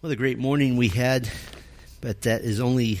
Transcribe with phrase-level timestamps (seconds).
[0.00, 1.28] What a great morning we had,
[2.00, 3.00] but that is only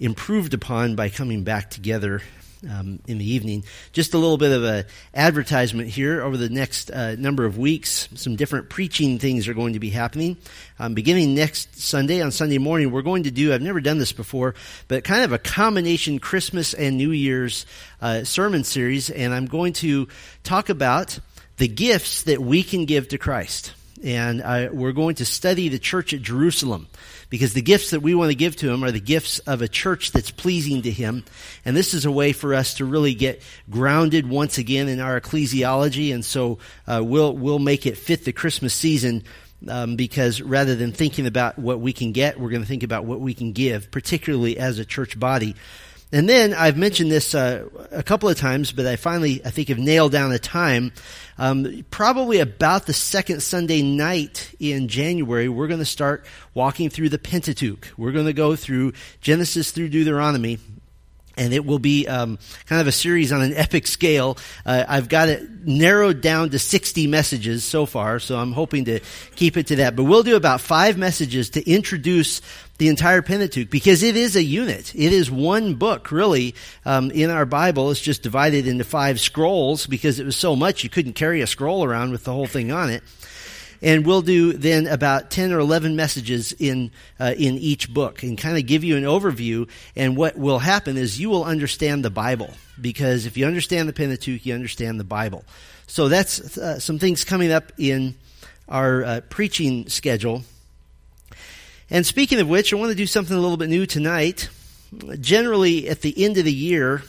[0.00, 2.20] improved upon by coming back together
[2.68, 3.62] um, in the evening.
[3.92, 4.84] Just a little bit of an
[5.14, 8.08] advertisement here over the next uh, number of weeks.
[8.16, 10.36] Some different preaching things are going to be happening.
[10.80, 14.12] Um, beginning next Sunday, on Sunday morning, we're going to do, I've never done this
[14.12, 14.56] before,
[14.88, 17.66] but kind of a combination Christmas and New Year's
[18.00, 20.08] uh, sermon series, and I'm going to
[20.42, 21.20] talk about
[21.58, 25.78] the gifts that we can give to Christ and uh, we're going to study the
[25.78, 26.88] church at Jerusalem
[27.30, 29.68] because the gifts that we want to give to him are the gifts of a
[29.68, 31.24] church that's pleasing to him.
[31.64, 35.20] And this is a way for us to really get grounded once again in our
[35.20, 36.12] ecclesiology.
[36.12, 39.24] And so uh, we'll we'll make it fit the Christmas season.
[39.68, 43.04] Um, because rather than thinking about what we can get, we're going to think about
[43.04, 45.54] what we can give, particularly as a church body.
[46.12, 49.68] And then I've mentioned this uh, a couple of times, but I finally, I think,
[49.68, 50.92] have nailed down a time.
[51.38, 57.08] Um, probably about the second Sunday night in January, we're going to start walking through
[57.08, 57.88] the Pentateuch.
[57.96, 60.58] We're going to go through Genesis through Deuteronomy,
[61.38, 64.36] and it will be um, kind of a series on an epic scale.
[64.66, 69.00] Uh, I've got it narrowed down to 60 messages so far, so I'm hoping to
[69.34, 69.96] keep it to that.
[69.96, 72.42] But we'll do about five messages to introduce
[72.82, 74.92] the entire Pentateuch because it is a unit.
[74.96, 77.92] It is one book, really, um, in our Bible.
[77.92, 81.46] It's just divided into five scrolls because it was so much you couldn't carry a
[81.46, 83.04] scroll around with the whole thing on it.
[83.82, 88.36] And we'll do then about 10 or 11 messages in, uh, in each book and
[88.36, 89.68] kind of give you an overview.
[89.94, 93.92] And what will happen is you will understand the Bible because if you understand the
[93.92, 95.44] Pentateuch, you understand the Bible.
[95.86, 98.16] So that's uh, some things coming up in
[98.68, 100.42] our uh, preaching schedule
[101.90, 104.48] and speaking of which, I want to do something a little bit new tonight.
[105.20, 107.02] Generally, at the end of the year,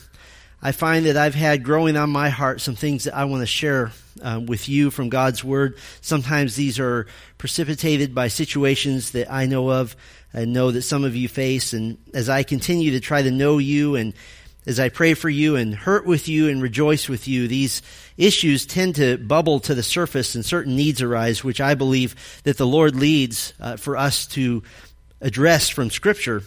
[0.62, 3.46] I find that I've had growing on my heart some things that I want to
[3.46, 5.78] share uh, with you from God's Word.
[6.00, 7.08] Sometimes these are
[7.38, 9.96] precipitated by situations that I know of
[10.32, 11.74] and know that some of you face.
[11.74, 14.14] And as I continue to try to know you and
[14.66, 17.82] as I pray for you and hurt with you and rejoice with you, these
[18.18, 22.58] issues tend to bubble to the surface and certain needs arise, which I believe that
[22.58, 24.64] the Lord leads uh, for us to
[25.22, 26.44] address from Scripture.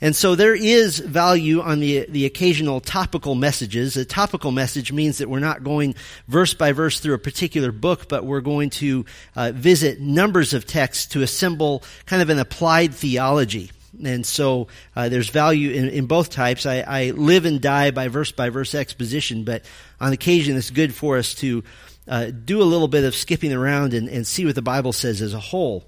[0.00, 3.96] And so there is value on the, the occasional topical messages.
[3.96, 5.94] A topical message means that we're not going
[6.28, 9.04] verse by verse through a particular book, but we're going to
[9.36, 13.70] uh, visit numbers of texts to assemble kind of an applied theology.
[14.02, 16.66] And so uh, there's value in, in both types.
[16.66, 19.64] I, I, live and die by verse by verse exposition, but
[20.00, 21.62] on occasion it's good for us to
[22.08, 25.22] uh, do a little bit of skipping around and, and see what the Bible says
[25.22, 25.84] as a whole.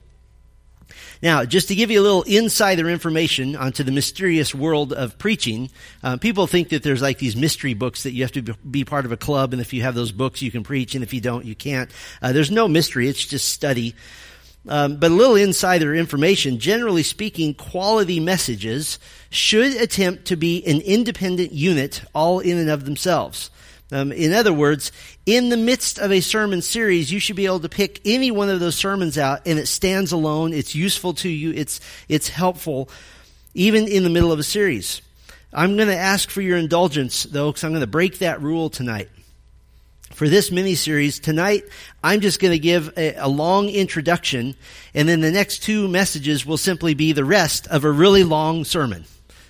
[1.22, 5.70] Now, just to give you a little insider information onto the mysterious world of preaching,
[6.02, 9.04] uh, people think that there's like these mystery books that you have to be part
[9.04, 11.20] of a club, and if you have those books, you can preach, and if you
[11.20, 11.90] don't, you can't.
[12.20, 13.94] Uh, there's no mystery; it's just study.
[14.68, 16.58] Um, but a little insider information.
[16.58, 18.98] Generally speaking, quality messages
[19.30, 23.50] should attempt to be an independent unit all in and of themselves.
[23.92, 24.90] Um, in other words,
[25.24, 28.48] in the midst of a sermon series, you should be able to pick any one
[28.48, 30.52] of those sermons out and it stands alone.
[30.52, 31.52] It's useful to you.
[31.52, 32.90] It's, it's helpful
[33.54, 35.00] even in the middle of a series.
[35.52, 38.68] I'm going to ask for your indulgence though, because I'm going to break that rule
[38.68, 39.08] tonight
[40.16, 41.62] for this mini series tonight
[42.02, 44.54] i'm just going to give a, a, long introduction
[44.94, 48.64] and then the next two messages will simply be the rest of a really long
[48.64, 49.04] sermon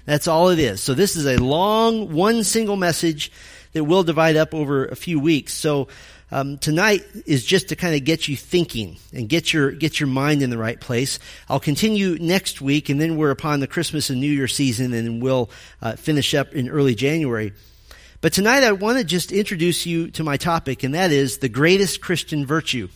[0.07, 3.31] that's all it is so this is a long one single message
[3.75, 5.87] that will divide up over a few weeks so
[6.33, 10.09] um, tonight is just to kind of get you thinking and get your get your
[10.09, 11.21] mind in the right place.
[11.49, 15.23] I'll continue next week, and then we're upon the Christmas and New Year season, and
[15.23, 15.51] we'll
[15.81, 17.53] uh, finish up in early January.
[18.21, 21.49] But tonight I want to just introduce you to my topic, and that is the
[21.49, 22.89] greatest Christian virtue.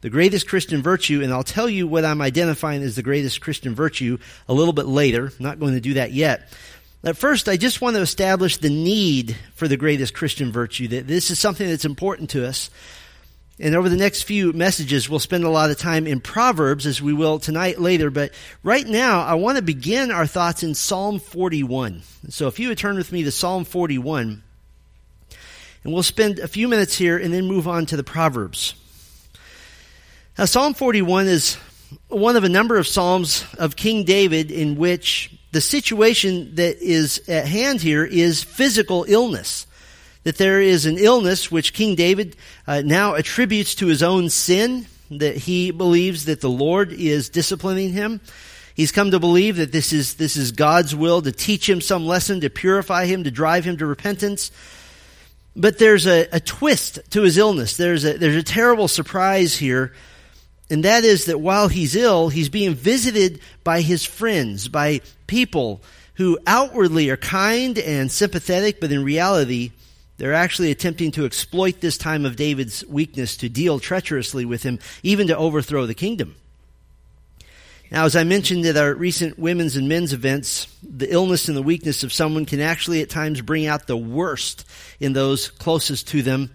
[0.00, 3.74] The greatest Christian virtue, and I'll tell you what I'm identifying as the greatest Christian
[3.74, 5.26] virtue a little bit later.
[5.26, 6.52] I'm not going to do that yet.
[7.02, 11.06] At first, I just want to establish the need for the greatest Christian virtue, that
[11.06, 12.70] this is something that's important to us.
[13.58, 17.00] And over the next few messages, we'll spend a lot of time in Proverbs, as
[17.00, 18.10] we will tonight later.
[18.10, 18.32] But
[18.62, 22.02] right now, I want to begin our thoughts in Psalm 41.
[22.30, 24.42] So if you would turn with me to Psalm 41,
[25.84, 28.74] and we'll spend a few minutes here and then move on to the Proverbs.
[30.36, 31.56] Now, Psalm 41 is
[32.08, 37.22] one of a number of Psalms of King David in which the situation that is
[37.28, 39.66] at hand here is physical illness.
[40.24, 42.34] That there is an illness which King David
[42.66, 47.92] uh, now attributes to his own sin, that he believes that the Lord is disciplining
[47.92, 48.22] him.
[48.74, 52.06] He's come to believe that this is, this is God's will to teach him some
[52.06, 54.50] lesson, to purify him, to drive him to repentance.
[55.56, 57.76] But there's a, a twist to his illness.
[57.76, 59.92] There's a, there's a terrible surprise here.
[60.70, 65.82] And that is that while he's ill, he's being visited by his friends, by people
[66.14, 69.72] who outwardly are kind and sympathetic, but in reality,
[70.16, 74.78] they're actually attempting to exploit this time of David's weakness to deal treacherously with him,
[75.02, 76.36] even to overthrow the kingdom.
[77.94, 81.62] Now, as I mentioned at our recent women's and men's events, the illness and the
[81.62, 84.66] weakness of someone can actually at times bring out the worst
[84.98, 86.50] in those closest to them.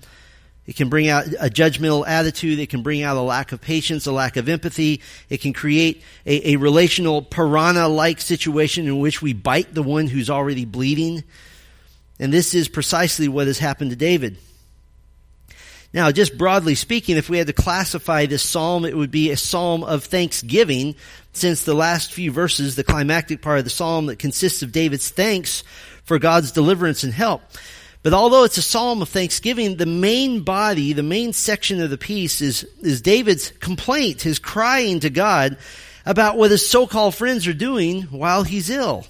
[0.68, 2.59] It can bring out a judgmental attitude.
[2.59, 5.01] It can bring out a lack of patience, a lack of empathy.
[5.30, 10.30] It can create a, a relational piranha-like situation in which we bite the one who's
[10.30, 11.24] already bleeding.
[12.19, 14.39] And this is precisely what has happened to David.
[15.91, 19.38] Now, just broadly speaking, if we had to classify this psalm, it would be a
[19.38, 20.95] psalm of thanksgiving,
[21.33, 25.09] since the last few verses, the climactic part of the psalm that consists of David's
[25.09, 25.63] thanks
[26.03, 27.41] for God's deliverance and help.
[28.01, 31.97] But although it's a psalm of thanksgiving, the main body, the main section of the
[31.97, 35.57] piece is, is David's complaint, his crying to God
[36.06, 39.06] about what his so-called friends are doing while he's ill.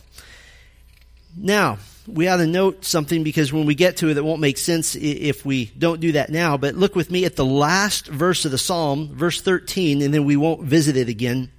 [1.38, 1.78] Now,
[2.14, 4.96] we ought to note something because when we get to it, it won't make sense
[4.96, 6.58] if we don't do that now.
[6.58, 10.26] But look with me at the last verse of the Psalm, verse 13, and then
[10.26, 11.52] we won't visit it again.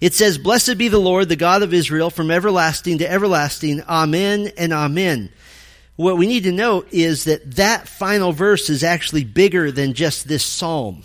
[0.00, 3.82] It says, Blessed be the Lord, the God of Israel, from everlasting to everlasting.
[3.82, 5.30] Amen and amen.
[5.96, 10.28] What we need to note is that that final verse is actually bigger than just
[10.28, 11.02] this psalm.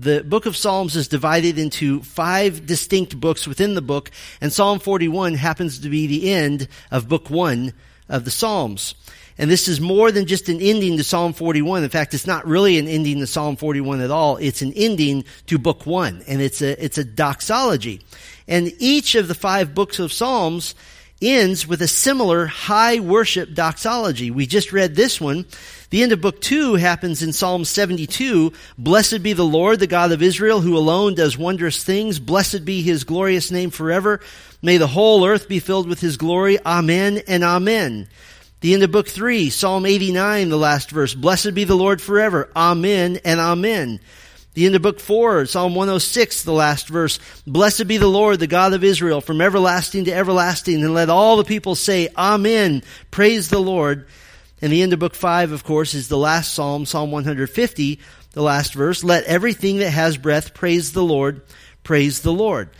[0.00, 4.10] The book of Psalms is divided into five distinct books within the book,
[4.40, 7.74] and Psalm 41 happens to be the end of book one
[8.08, 8.94] of the Psalms.
[9.36, 11.84] And this is more than just an ending to Psalm 41.
[11.84, 14.38] In fact, it's not really an ending to Psalm 41 at all.
[14.38, 16.22] It's an ending to book one.
[16.26, 18.00] And it's a, it's a doxology.
[18.48, 20.74] And each of the five books of Psalms
[21.20, 24.30] ends with a similar high worship doxology.
[24.30, 25.46] We just read this one.
[25.90, 28.52] The end of book two happens in Psalm 72.
[28.78, 32.18] Blessed be the Lord, the God of Israel, who alone does wondrous things.
[32.20, 34.20] Blessed be his glorious name forever.
[34.62, 36.58] May the whole earth be filled with his glory.
[36.64, 38.08] Amen and amen.
[38.60, 41.14] The end of book three, Psalm 89, the last verse.
[41.14, 42.50] Blessed be the Lord forever.
[42.54, 44.00] Amen and amen.
[44.54, 47.20] The end of book four, Psalm 106, the last verse.
[47.46, 51.36] Blessed be the Lord, the God of Israel, from everlasting to everlasting, and let all
[51.36, 52.82] the people say, Amen.
[53.12, 54.08] Praise the Lord.
[54.60, 58.00] And the end of book five, of course, is the last Psalm, Psalm 150,
[58.32, 59.04] the last verse.
[59.04, 61.42] Let everything that has breath praise the Lord.
[61.84, 62.70] Praise the Lord.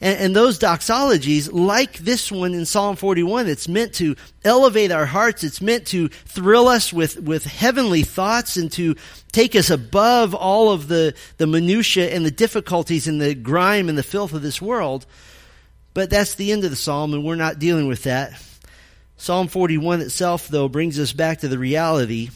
[0.00, 5.04] And, and, those doxologies, like this one in Psalm 41, it's meant to elevate our
[5.04, 5.44] hearts.
[5.44, 8.96] It's meant to thrill us with, with heavenly thoughts and to
[9.30, 13.98] take us above all of the, the minutiae and the difficulties and the grime and
[13.98, 15.04] the filth of this world.
[15.92, 18.32] But that's the end of the psalm, and we're not dealing with that.
[19.18, 22.30] Psalm 41 itself, though, brings us back to the reality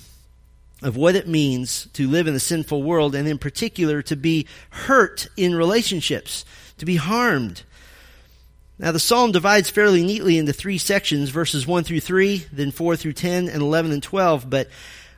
[0.83, 4.47] of what it means to live in a sinful world, and in particular, to be
[4.69, 6.45] hurt in relationships
[6.79, 7.63] to be harmed.
[8.79, 12.97] Now, the psalm divides fairly neatly into three sections verses 1 through 3, then 4
[12.97, 14.51] through 10, and 11 and 12.
[14.51, 14.69] But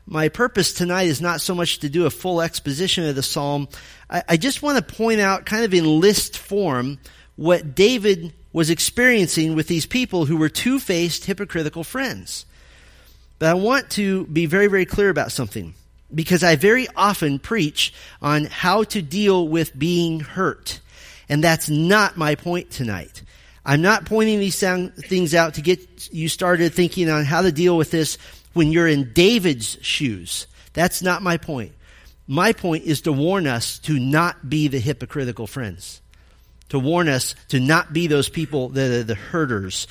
[0.07, 3.69] my purpose tonight is not so much to do a full exposition of the psalm.
[4.11, 6.99] I, I just want to point out, kind of in list form,
[7.37, 12.47] what David was experiencing with these people who were two faced, hypocritical friends.
[13.39, 15.75] But I want to be very, very clear about something
[16.15, 17.93] because I very often preach
[18.23, 20.81] on how to deal with being hurt.
[21.29, 23.23] And that's not my point tonight.
[23.65, 27.77] I'm not pointing these things out to get you started thinking on how to deal
[27.77, 28.17] with this
[28.53, 30.47] when you're in David's shoes.
[30.73, 31.73] That's not my point.
[32.29, 36.01] My point is to warn us to not be the hypocritical friends.
[36.69, 39.87] To warn us to not be those people that are the herders.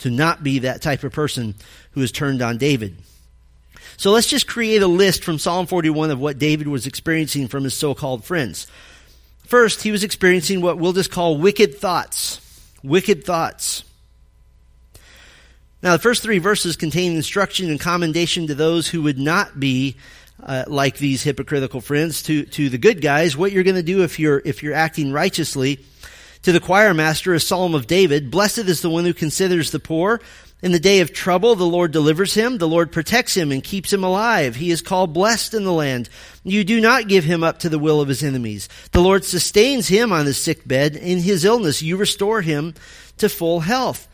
[0.00, 1.54] To not be that type of person
[1.92, 2.96] who has turned on David.
[3.96, 7.64] So let's just create a list from Psalm 41 of what David was experiencing from
[7.64, 8.66] his so-called friends.
[9.50, 12.40] First, he was experiencing what we'll just call wicked thoughts.
[12.84, 13.82] Wicked thoughts.
[15.82, 19.96] Now, the first three verses contain instruction and commendation to those who would not be
[20.40, 22.22] uh, like these hypocritical friends.
[22.22, 25.10] To to the good guys, what you're going to do if you're if you're acting
[25.10, 25.80] righteously.
[26.44, 28.30] To the choir master, a psalm of David.
[28.30, 30.20] Blessed is the one who considers the poor.
[30.62, 32.58] In the day of trouble, the Lord delivers him.
[32.58, 34.56] The Lord protects him and keeps him alive.
[34.56, 36.10] He is called blessed in the land.
[36.44, 38.68] You do not give him up to the will of his enemies.
[38.92, 40.96] The Lord sustains him on his sick bed.
[40.96, 42.74] In his illness, you restore him
[43.18, 44.06] to full health.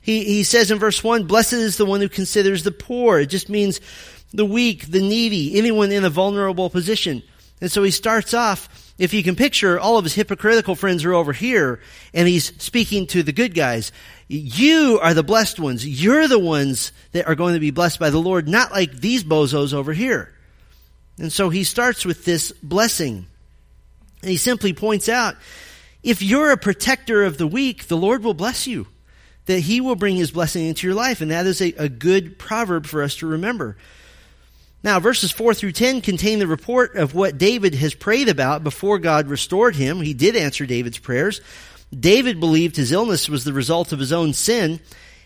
[0.00, 3.18] He, he says in verse 1, Blessed is the one who considers the poor.
[3.18, 3.80] It just means
[4.32, 7.24] the weak, the needy, anyone in a vulnerable position.
[7.60, 11.14] And so he starts off if you can picture, all of his hypocritical friends are
[11.14, 11.80] over here,
[12.12, 13.90] and he's speaking to the good guys.
[14.34, 15.86] You are the blessed ones.
[15.86, 19.24] You're the ones that are going to be blessed by the Lord, not like these
[19.24, 20.32] bozos over here.
[21.18, 23.26] And so he starts with this blessing.
[24.22, 25.36] And he simply points out,
[26.02, 28.86] if you're a protector of the weak, the Lord will bless you.
[29.46, 31.20] That he will bring his blessing into your life.
[31.20, 33.76] And that is a, a good proverb for us to remember.
[34.82, 38.98] Now, verses 4 through 10 contain the report of what David has prayed about before
[38.98, 40.00] God restored him.
[40.00, 41.42] He did answer David's prayers.
[41.98, 44.80] David believed his illness was the result of his own sin,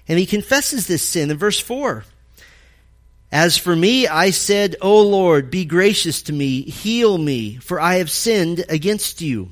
[0.08, 2.04] and he confesses this sin in verse 4.
[3.32, 7.96] As for me, I said, O Lord, be gracious to me, heal me, for I
[7.96, 9.50] have sinned against you.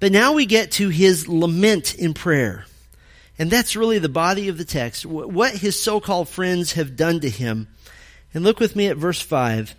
[0.00, 2.66] But now we get to his lament in prayer.
[3.38, 5.06] And that's really the body of the text.
[5.06, 7.68] What his so-called friends have done to him.
[8.34, 9.74] And look with me at verse 5.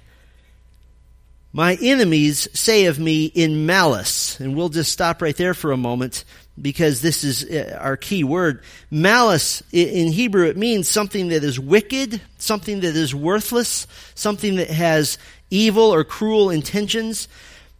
[1.56, 4.40] My enemies say of me in malice.
[4.40, 6.26] And we'll just stop right there for a moment
[6.60, 8.64] because this is uh, our key word.
[8.90, 14.70] Malice in Hebrew, it means something that is wicked, something that is worthless, something that
[14.70, 15.20] has
[15.52, 17.28] evil or cruel intentions.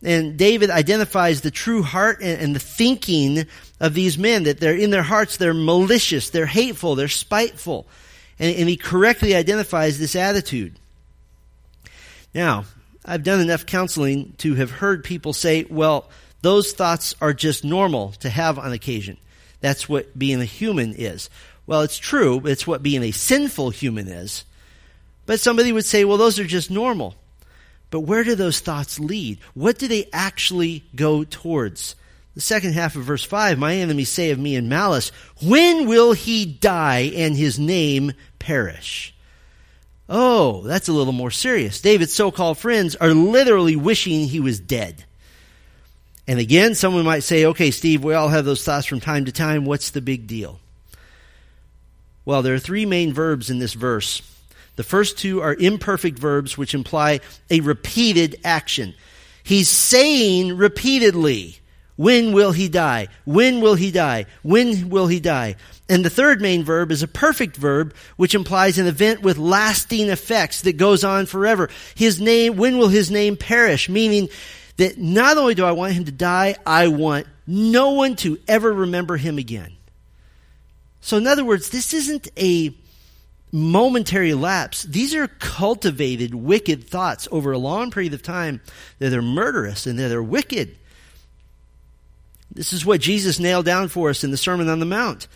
[0.04, 3.48] And David identifies the true heart and the thinking
[3.80, 7.88] of these men, that they're in their hearts, they're malicious, they're hateful, they're spiteful.
[8.38, 10.78] And, and he correctly identifies this attitude.
[12.34, 12.66] Now,
[13.06, 16.10] I've done enough counseling to have heard people say, well,
[16.42, 19.18] those thoughts are just normal to have on occasion.
[19.60, 21.30] That's what being a human is.
[21.66, 24.44] Well, it's true, it's what being a sinful human is.
[25.26, 27.16] But somebody would say, well, those are just normal.
[27.90, 29.40] But where do those thoughts lead?
[29.54, 31.96] What do they actually go towards?
[32.36, 36.14] The second half of verse 5 My enemies say of me in malice, When will
[36.14, 39.13] he die and his name perish?
[40.10, 41.82] Oh, that's a little more serious.
[41.82, 45.06] David's so called friends are literally wishing he was dead.
[46.28, 49.32] And again, someone might say, okay, Steve, we all have those thoughts from time to
[49.32, 49.66] time.
[49.66, 50.60] What's the big deal?
[52.26, 54.22] Well, there are three main verbs in this verse.
[54.76, 57.20] The first two are imperfect verbs, which imply
[57.50, 58.94] a repeated action.
[59.44, 61.60] He's saying repeatedly,
[61.96, 63.10] when will he die?
[63.26, 64.26] When will he die?
[64.42, 65.58] When will he die?
[65.90, 70.10] And the third main verb is a perfect verb, which implies an event with lasting
[70.10, 71.70] effects that goes on forever.
[71.94, 73.90] His name, when will his name perish?
[73.90, 74.30] Meaning,
[74.78, 78.72] that not only do I want him to die, I want no one to ever
[78.72, 79.74] remember him again.
[81.02, 82.74] So, in other words, this isn't a
[83.52, 84.84] momentary lapse.
[84.84, 88.62] These are cultivated, wicked thoughts over a long period of time
[89.00, 90.76] that are murderous and that are wicked.
[92.52, 95.28] This is what Jesus nailed down for us in the Sermon on the Mount.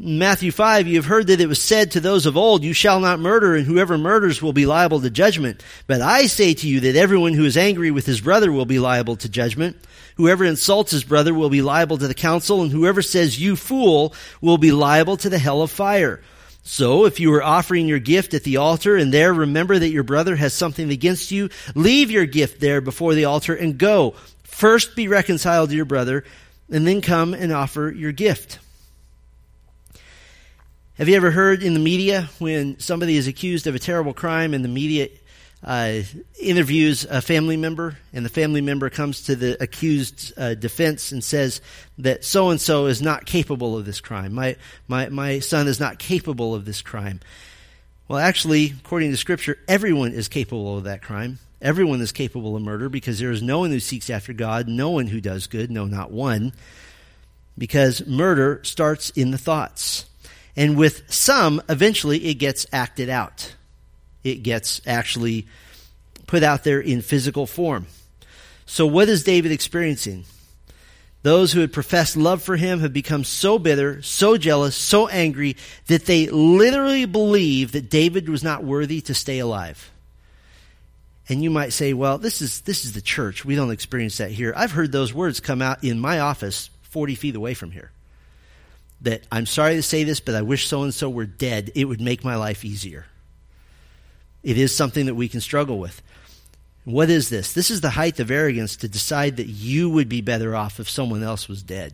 [0.00, 3.00] Matthew 5, you have heard that it was said to those of old, You shall
[3.00, 5.64] not murder, and whoever murders will be liable to judgment.
[5.88, 8.78] But I say to you that everyone who is angry with his brother will be
[8.78, 9.76] liable to judgment.
[10.14, 14.14] Whoever insults his brother will be liable to the council, and whoever says, You fool,
[14.40, 16.20] will be liable to the hell of fire.
[16.62, 20.04] So, if you are offering your gift at the altar and there remember that your
[20.04, 24.14] brother has something against you, leave your gift there before the altar and go.
[24.44, 26.22] First be reconciled to your brother,
[26.70, 28.60] and then come and offer your gift.
[30.98, 34.52] Have you ever heard in the media when somebody is accused of a terrible crime
[34.52, 35.10] and the media
[35.62, 36.00] uh,
[36.42, 41.22] interviews a family member and the family member comes to the accused uh, defense and
[41.22, 41.60] says
[41.98, 44.32] that so and so is not capable of this crime.
[44.32, 44.56] My,
[44.88, 47.20] my, my son is not capable of this crime.
[48.08, 51.38] Well, actually, according to Scripture, everyone is capable of that crime.
[51.62, 54.90] Everyone is capable of murder because there is no one who seeks after God, no
[54.90, 56.52] one who does good, no, not one.
[57.56, 60.07] Because murder starts in the thoughts.
[60.56, 63.54] And with some, eventually it gets acted out.
[64.24, 65.46] It gets actually
[66.26, 67.86] put out there in physical form.
[68.66, 70.24] So, what is David experiencing?
[71.22, 75.56] Those who had professed love for him have become so bitter, so jealous, so angry
[75.86, 79.90] that they literally believe that David was not worthy to stay alive.
[81.28, 83.44] And you might say, well, this is, this is the church.
[83.44, 84.54] We don't experience that here.
[84.56, 87.90] I've heard those words come out in my office 40 feet away from here
[89.02, 91.70] that I'm sorry to say this, but I wish so and so were dead.
[91.74, 93.06] It would make my life easier.
[94.42, 96.02] It is something that we can struggle with.
[96.84, 97.52] What is this?
[97.52, 100.88] This is the height of arrogance to decide that you would be better off if
[100.88, 101.92] someone else was dead.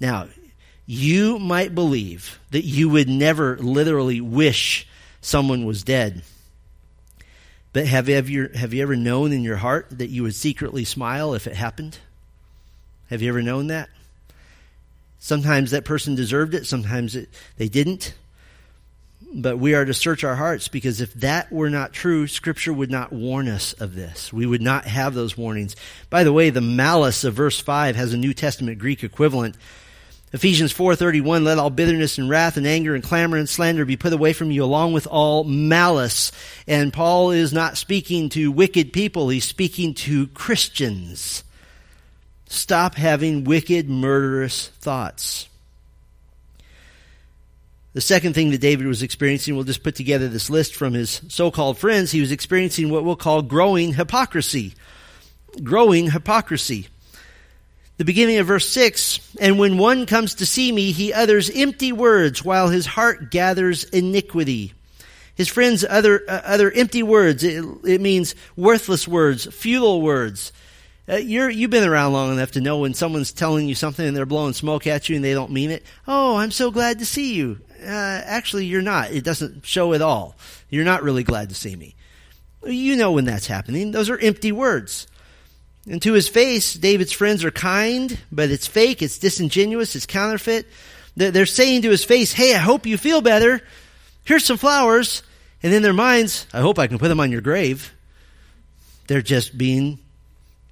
[0.00, 0.28] Now,
[0.86, 4.86] you might believe that you would never literally wish
[5.20, 6.22] someone was dead.
[7.72, 10.84] But have you, ever, have you ever known in your heart that you would secretly
[10.84, 11.98] smile if it happened?
[13.08, 13.88] Have you ever known that?
[15.24, 18.14] Sometimes that person deserved it, sometimes it, they didn't.
[19.32, 22.90] But we are to search our hearts because if that were not true, Scripture would
[22.90, 24.34] not warn us of this.
[24.34, 25.76] We would not have those warnings.
[26.10, 29.56] By the way, the malice of verse 5 has a New Testament Greek equivalent.
[30.34, 34.12] Ephesians 4:31 let all bitterness and wrath and anger and clamor and slander be put
[34.12, 36.32] away from you along with all malice.
[36.66, 41.44] And Paul is not speaking to wicked people, he's speaking to Christians.
[42.54, 45.48] Stop having wicked murderous thoughts.
[47.92, 51.20] The second thing that David was experiencing, we'll just put together this list from his
[51.28, 54.74] so-called friends, he was experiencing what we'll call growing hypocrisy.
[55.62, 56.88] Growing hypocrisy
[57.96, 61.92] the beginning of verse 6 And when one comes to see me, he utters empty
[61.92, 64.74] words while his heart gathers iniquity.
[65.34, 67.42] His friends utter, uh, utter empty words.
[67.42, 70.52] It, it, means worthless words, futile words.
[71.06, 74.16] Uh, you're, you've been around long enough to know when someone's telling you something and
[74.16, 75.84] they're blowing smoke at you and they don't mean it.
[76.08, 77.60] Oh, I'm so glad to see you.
[77.82, 79.12] Uh, actually, you're not.
[79.12, 80.36] It doesn't show at all.
[80.70, 81.94] You're not really glad to see me.
[82.64, 83.90] You know when that's happening.
[83.90, 85.06] Those are empty words.
[85.86, 90.66] And to his face, David's friends are kind, but it's fake, it's disingenuous, it's counterfeit.
[91.16, 93.60] They're saying to his face, Hey, I hope you feel better.
[94.24, 95.22] Here's some flowers.
[95.62, 97.94] And in their minds, I hope I can put them on your grave.
[99.06, 99.98] They're just being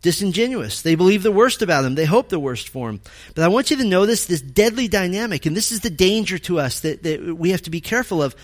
[0.03, 0.83] disingenuous.
[0.83, 1.95] They believe the worst about him.
[1.95, 3.01] They hope the worst for him.
[3.35, 6.59] But I want you to notice this deadly dynamic, and this is the danger to
[6.59, 8.35] us that, that we have to be careful of.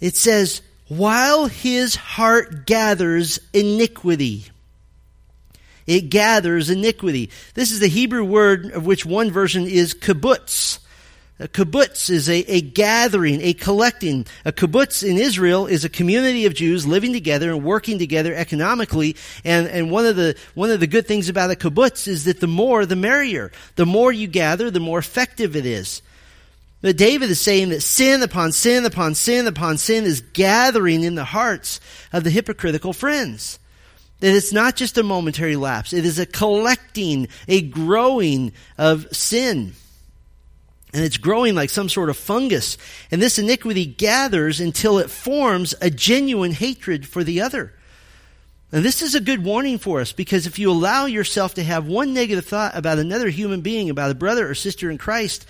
[0.00, 4.46] It says, while his heart gathers iniquity.
[5.86, 7.30] It gathers iniquity.
[7.54, 10.80] This is the Hebrew word of which one version is kibbutz.
[11.38, 14.24] A kibbutz is a, a gathering, a collecting.
[14.46, 19.16] A kibbutz in Israel is a community of Jews living together and working together economically.
[19.44, 22.40] And, and one of the, one of the good things about a kibbutz is that
[22.40, 23.52] the more, the merrier.
[23.74, 26.00] The more you gather, the more effective it is.
[26.80, 31.16] But David is saying that sin upon sin upon sin upon sin is gathering in
[31.16, 31.80] the hearts
[32.14, 33.58] of the hypocritical friends.
[34.20, 39.74] That it's not just a momentary lapse, it is a collecting, a growing of sin.
[40.92, 42.78] And it's growing like some sort of fungus.
[43.10, 47.72] And this iniquity gathers until it forms a genuine hatred for the other.
[48.72, 51.86] And this is a good warning for us because if you allow yourself to have
[51.86, 55.46] one negative thought about another human being, about a brother or sister in Christ,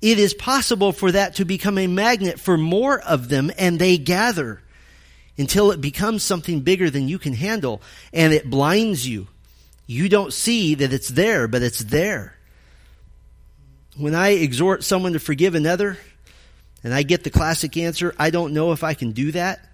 [0.00, 3.98] it is possible for that to become a magnet for more of them and they
[3.98, 4.62] gather
[5.36, 9.26] until it becomes something bigger than you can handle and it blinds you.
[9.86, 12.36] You don't see that it's there, but it's there.
[14.00, 15.98] When I exhort someone to forgive another,
[16.82, 19.68] and I get the classic answer, I don't know if I can do that,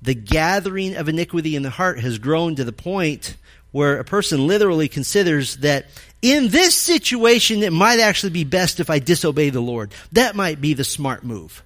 [0.00, 3.36] the gathering of iniquity in the heart has grown to the point
[3.72, 5.86] where a person literally considers that
[6.22, 9.92] in this situation, it might actually be best if I disobey the Lord.
[10.12, 11.64] That might be the smart move.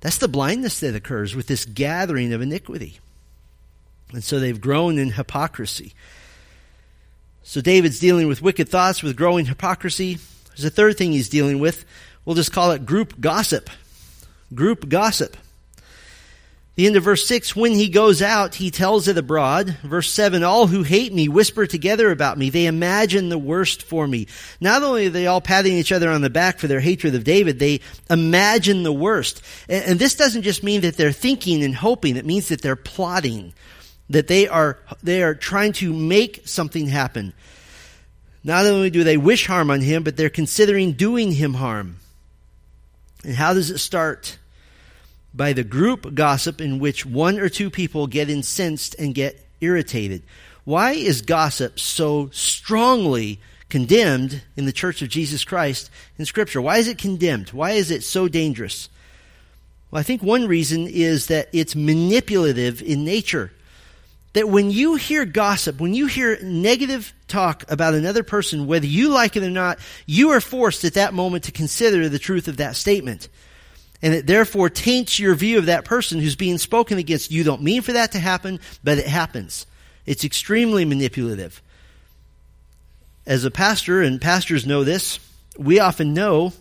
[0.00, 3.00] That's the blindness that occurs with this gathering of iniquity.
[4.12, 5.92] And so they've grown in hypocrisy.
[7.42, 10.18] So David's dealing with wicked thoughts, with growing hypocrisy.
[10.56, 11.84] There's a third thing he's dealing with.
[12.24, 13.68] We'll just call it group gossip.
[14.54, 15.36] Group gossip.
[16.74, 19.76] The end of verse 6, when he goes out, he tells it abroad.
[19.82, 22.48] Verse 7, all who hate me whisper together about me.
[22.48, 24.26] They imagine the worst for me.
[24.58, 27.24] Not only are they all patting each other on the back for their hatred of
[27.24, 29.42] David, they imagine the worst.
[29.68, 32.16] And this doesn't just mean that they're thinking and hoping.
[32.16, 33.52] It means that they're plotting.
[34.08, 37.34] That they are, they are trying to make something happen.
[38.44, 41.96] Not only do they wish harm on him, but they're considering doing him harm.
[43.24, 44.38] And how does it start?
[45.34, 50.22] by the group gossip in which one or two people get incensed and get irritated.
[50.64, 56.60] Why is gossip so strongly condemned in the Church of Jesus Christ in Scripture?
[56.60, 57.50] Why is it condemned?
[57.50, 58.88] Why is it so dangerous?
[59.90, 63.52] Well, I think one reason is that it's manipulative in nature.
[64.34, 69.10] That when you hear gossip, when you hear negative talk about another person, whether you
[69.10, 72.56] like it or not, you are forced at that moment to consider the truth of
[72.56, 73.28] that statement
[74.02, 77.30] and it therefore taints your view of that person who's being spoken against.
[77.30, 79.64] You don't mean for that to happen, but it happens.
[80.04, 81.62] It's extremely manipulative.
[83.24, 85.20] As a pastor, and pastors know this,
[85.56, 86.52] we often know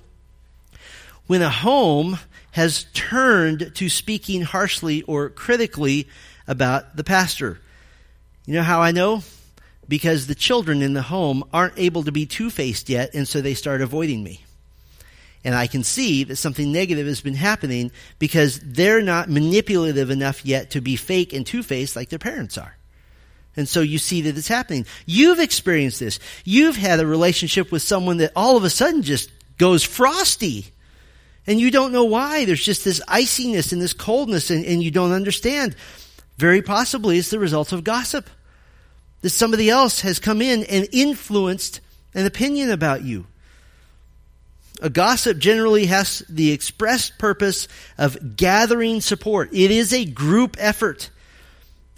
[1.26, 2.20] when a home
[2.52, 6.08] has turned to speaking harshly or critically
[6.48, 7.60] about the pastor.
[8.46, 9.24] You know how I know?
[9.88, 13.42] Because the children in the home aren't able to be two faced yet, and so
[13.42, 14.44] they start avoiding me.
[15.44, 20.46] And I can see that something negative has been happening because they're not manipulative enough
[20.46, 22.76] yet to be fake and two-faced like their parents are.
[23.58, 24.86] And so you see that it's happening.
[25.06, 26.20] You've experienced this.
[26.46, 30.68] You've had a relationship with someone that all of a sudden just goes frosty.
[31.48, 32.46] And you don't know why.
[32.46, 35.76] There's just this iciness and this coldness and, and you don't understand.
[36.42, 38.28] Very possibly it's the result of gossip.
[39.22, 41.82] That somebody else has come in and influenced
[42.16, 43.28] an opinion about you.
[44.82, 49.54] A gossip generally has the expressed purpose of gathering support.
[49.54, 51.12] It is a group effort.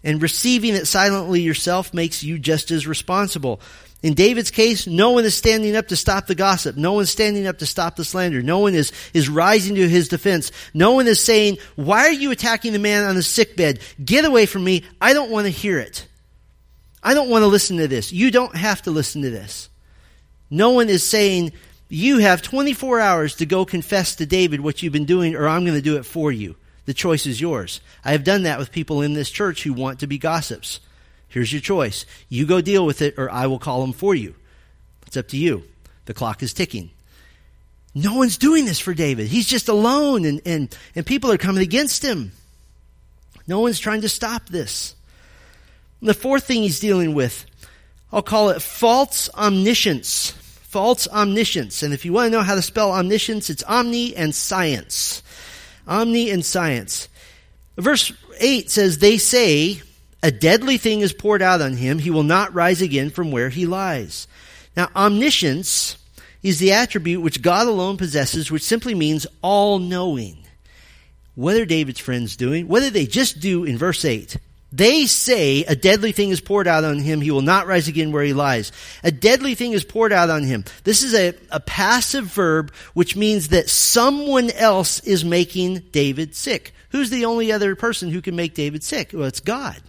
[0.03, 3.61] And receiving it silently yourself makes you just as responsible.
[4.03, 6.75] In David's case, no one is standing up to stop the gossip.
[6.75, 8.43] No one's standing up to stop the slander.
[8.43, 10.51] No one is, is rising to his defense.
[10.73, 13.79] No one is saying, why are you attacking the man on the sick bed?
[14.03, 14.83] Get away from me.
[14.99, 16.05] I don't want to hear it.
[17.01, 18.11] I don't want to listen to this.
[18.11, 19.69] You don't have to listen to this.
[20.49, 21.53] No one is saying,
[21.87, 25.63] you have 24 hours to go confess to David what you've been doing, or I'm
[25.63, 26.57] going to do it for you.
[26.85, 27.79] The choice is yours.
[28.03, 30.81] I have done that with people in this church who want to be gossips.
[31.33, 32.05] Here's your choice.
[32.29, 34.35] You go deal with it, or I will call them for you.
[35.07, 35.63] It's up to you.
[36.05, 36.91] The clock is ticking.
[37.95, 39.27] No one's doing this for David.
[39.27, 42.31] He's just alone, and, and, and people are coming against him.
[43.47, 44.95] No one's trying to stop this.
[45.99, 47.45] And the fourth thing he's dealing with,
[48.11, 50.33] I'll call it false omniscience
[50.73, 51.83] false omniscience.
[51.83, 55.21] And if you want to know how to spell omniscience, it's omni and science.
[55.87, 57.09] Omni and science.
[57.77, 59.83] Verse 8 says, They say,
[60.23, 61.99] a deadly thing is poured out on him.
[61.99, 64.27] He will not rise again from where he lies.
[64.75, 65.97] Now, omniscience
[66.41, 70.37] is the attribute which God alone possesses, which simply means all knowing.
[71.35, 72.67] What are David's friends doing?
[72.67, 74.37] What they just do in verse 8?
[74.71, 77.21] They say a deadly thing is poured out on him.
[77.21, 78.71] He will not rise again where he lies.
[79.03, 80.63] A deadly thing is poured out on him.
[80.83, 86.73] This is a, a passive verb, which means that someone else is making David sick.
[86.89, 89.11] Who's the only other person who can make David sick?
[89.13, 89.79] Well, it's God.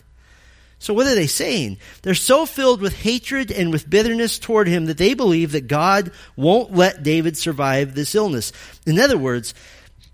[0.84, 1.78] So what are they saying?
[2.02, 6.10] They're so filled with hatred and with bitterness toward him that they believe that God
[6.36, 8.52] won't let David survive this illness.
[8.84, 9.54] In other words,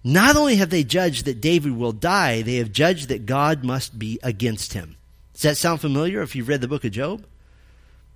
[0.04, 3.98] not only have they judged that David will die, they have judged that God must
[3.98, 4.94] be against him.
[5.32, 7.26] Does that sound familiar if you've read the book of Job?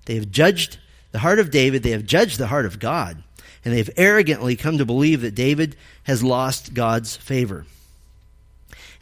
[0.04, 0.78] They have judged
[1.10, 3.20] the heart of David, they have judged the heart of God,
[3.64, 7.66] and they have arrogantly come to believe that David has lost God's favor.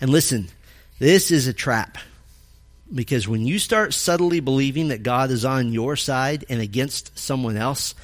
[0.01, 0.49] And listen,
[0.99, 1.99] this is a trap.
[2.95, 7.57] Because when you start subtly believing that God is on your side and against someone
[7.57, 7.95] else,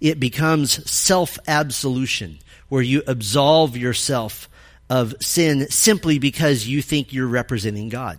[0.00, 4.48] it becomes self absolution where you absolve yourself
[4.88, 8.18] of sin simply because you think you're representing God.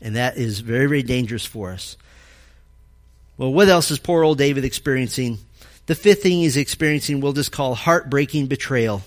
[0.00, 1.96] And that is very, very dangerous for us.
[3.36, 5.38] Well, what else is poor old David experiencing?
[5.86, 9.02] The fifth thing he's experiencing we'll just call heartbreaking betrayal.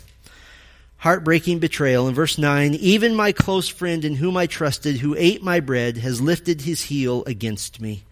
[1.02, 2.08] Heartbreaking betrayal.
[2.08, 5.98] In verse 9, even my close friend in whom I trusted, who ate my bread,
[5.98, 8.04] has lifted his heel against me.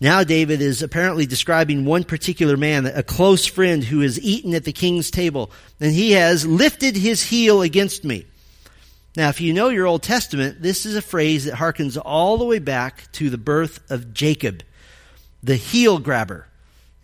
[0.00, 4.64] Now David is apparently describing one particular man, a close friend who has eaten at
[4.64, 8.24] the king's table, and he has lifted his heel against me.
[9.14, 12.46] Now, if you know your Old Testament, this is a phrase that harkens all the
[12.46, 14.62] way back to the birth of Jacob,
[15.42, 16.48] the heel grabber.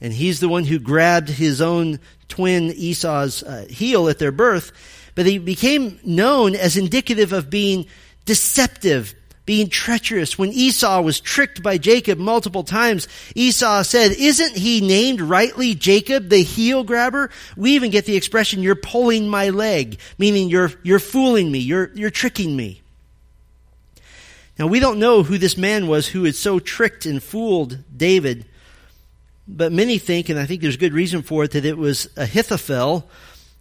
[0.00, 4.72] And he's the one who grabbed his own twin Esau's uh, heel at their birth,
[5.14, 7.86] but he became known as indicative of being
[8.24, 10.38] deceptive, being treacherous.
[10.38, 16.28] When Esau was tricked by Jacob multiple times, Esau said, Isn't he named rightly Jacob,
[16.28, 17.30] the heel grabber?
[17.56, 21.90] We even get the expression, You're pulling my leg, meaning you're, you're fooling me, you're,
[21.94, 22.80] you're tricking me.
[24.58, 28.44] Now, we don't know who this man was who had so tricked and fooled David,
[29.56, 33.08] but many think, and I think there's good reason for it, that it was Ahithophel.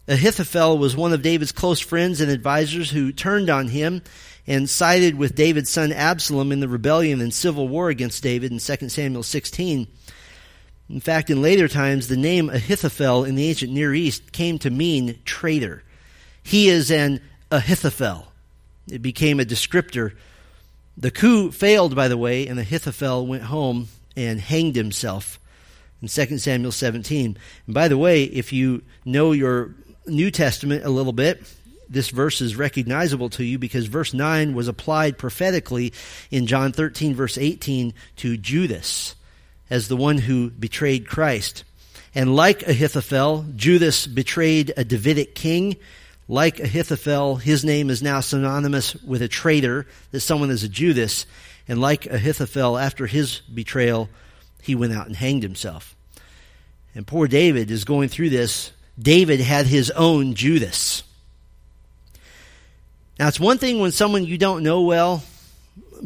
[0.07, 4.01] Ahithophel was one of David's close friends and advisors who turned on him
[4.45, 8.59] and sided with David's son Absalom in the rebellion and civil war against David in
[8.59, 9.87] 2 Samuel 16.
[10.89, 14.69] In fact, in later times, the name Ahithophel in the ancient Near East came to
[14.69, 15.83] mean traitor.
[16.41, 17.21] He is an
[17.51, 18.31] Ahithophel.
[18.91, 20.13] It became a descriptor.
[20.97, 25.39] The coup failed, by the way, and Ahithophel went home and hanged himself
[26.01, 27.37] in 2 Samuel 17.
[27.65, 29.75] And by the way, if you know your
[30.07, 31.41] New Testament a little bit,
[31.89, 35.93] this verse is recognizable to you because verse 9 was applied prophetically
[36.29, 39.15] in John 13, verse 18, to Judas
[39.69, 41.63] as the one who betrayed Christ.
[42.13, 45.77] And like Ahithophel, Judas betrayed a Davidic king.
[46.27, 51.25] Like Ahithophel, his name is now synonymous with a traitor, that someone is a Judas.
[51.67, 54.09] And like Ahithophel, after his betrayal,
[54.61, 55.95] he went out and hanged himself.
[56.95, 58.71] And poor David is going through this.
[58.97, 61.03] David had his own Judas.
[63.17, 65.23] Now, it's one thing when someone you don't know well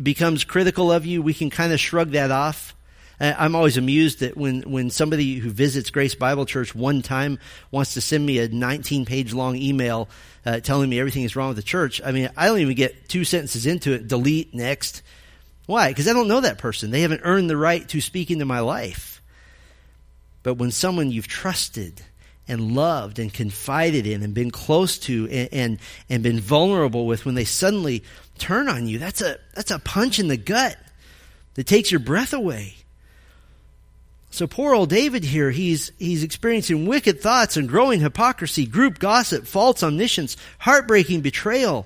[0.02, 2.76] becomes critical of you, we can kind of shrug that off.
[3.20, 7.40] I'm always amused that when, when somebody who visits Grace Bible Church one time
[7.72, 10.10] wants to send me a 19 page long email
[10.46, 13.08] uh, telling me everything is wrong with the church, I mean, I don't even get
[13.08, 15.04] two sentences into it, delete, next.
[15.66, 15.90] Why?
[15.90, 16.92] Because I don't know that person.
[16.92, 19.22] They haven't earned the right to speak into my life.
[20.44, 22.02] But when someone you've trusted
[22.48, 27.26] and loved and confided in and been close to and, and, and been vulnerable with
[27.26, 28.04] when they suddenly
[28.38, 30.78] turn on you, that's a, that's a punch in the gut
[31.54, 32.76] that takes your breath away.
[34.32, 39.46] So poor old David here, he's, he's experiencing wicked thoughts and growing hypocrisy, group gossip,
[39.46, 41.86] false omniscience, heartbreaking betrayal.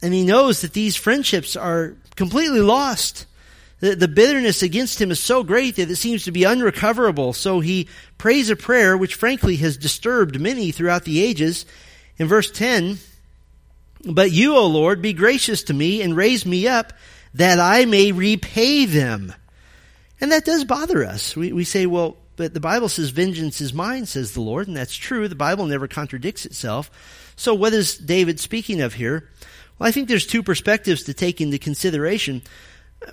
[0.00, 3.26] And he knows that these friendships are completely lost.
[3.80, 7.32] The, the bitterness against him is so great that it seems to be unrecoverable.
[7.32, 11.64] So he prays a prayer which frankly has disturbed many throughout the ages.
[12.18, 12.98] In verse 10,
[14.04, 16.92] But you, O Lord, be gracious to me and raise me up
[17.34, 19.32] that I may repay them.
[20.20, 21.34] And that does bother us.
[21.34, 24.76] We, we say, well, but the Bible says, vengeance is mine, says the Lord, and
[24.76, 25.28] that's true.
[25.28, 26.90] The Bible never contradicts itself.
[27.36, 29.28] So what is David speaking of here?
[29.80, 32.42] Well, I think there's two perspectives to take into consideration.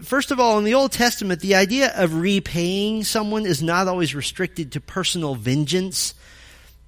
[0.01, 4.13] First of all, in the Old Testament, the idea of repaying someone is not always
[4.13, 6.13] restricted to personal vengeance.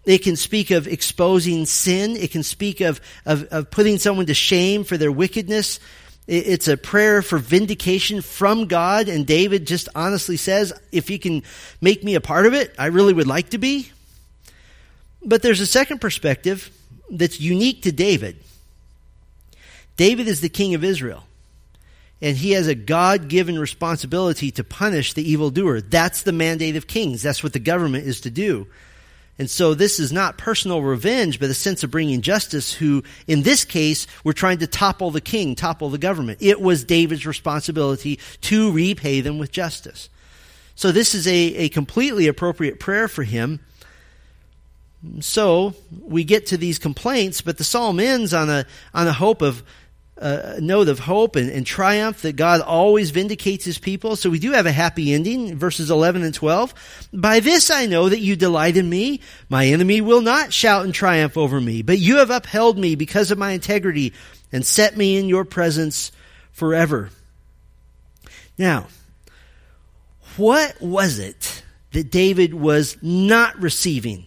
[0.03, 2.17] It can speak of exposing sin.
[2.17, 5.79] It can speak of, of, of putting someone to shame for their wickedness.
[6.27, 11.41] It's a prayer for vindication from God, and David just honestly says, if you can
[11.79, 13.89] make me a part of it, I really would like to be.
[15.23, 16.69] But there's a second perspective
[17.09, 18.43] that's unique to David.
[19.99, 21.25] David is the king of Israel,
[22.21, 25.81] and he has a God given responsibility to punish the evildoer.
[25.81, 27.21] That's the mandate of kings.
[27.21, 28.67] That's what the government is to do.
[29.37, 33.43] And so this is not personal revenge, but a sense of bringing justice who, in
[33.43, 36.37] this case, were trying to topple the king, topple the government.
[36.41, 40.07] It was David's responsibility to repay them with justice.
[40.75, 43.59] So this is a, a completely appropriate prayer for him.
[45.19, 49.41] So we get to these complaints, but the psalm ends on a, on a hope
[49.41, 49.61] of,
[50.21, 54.15] a note of hope and, and, triumph that God always vindicates his people.
[54.15, 56.73] So we do have a happy ending, verses 11 and 12.
[57.13, 59.21] By this I know that you delight in me.
[59.47, 63.31] My enemy will not shout in triumph over me, but you have upheld me because
[63.31, 64.13] of my integrity
[64.51, 66.11] and set me in your presence
[66.51, 67.09] forever.
[68.57, 68.87] Now,
[70.35, 74.25] what was it that David was not receiving?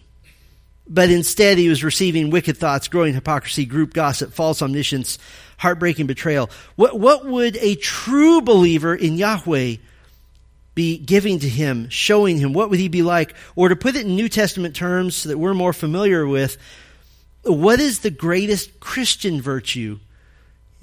[0.87, 5.17] But instead, he was receiving wicked thoughts, growing hypocrisy, group gossip, false omniscience,
[5.57, 6.49] heartbreaking betrayal.
[6.75, 9.77] What, what would a true believer in Yahweh
[10.75, 12.53] be giving to him, showing him?
[12.53, 13.33] What would he be like?
[13.55, 16.57] Or to put it in New Testament terms that we're more familiar with,
[17.43, 19.99] what is the greatest Christian virtue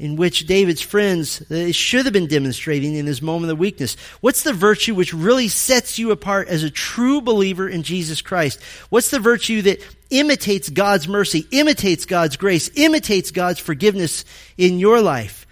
[0.00, 3.96] in which David's friends uh, should have been demonstrating in his moment of weakness?
[4.22, 8.62] What's the virtue which really sets you apart as a true believer in Jesus Christ?
[8.88, 14.24] What's the virtue that imitates God's mercy, imitates God's grace, imitates God's forgiveness
[14.56, 15.46] in your life?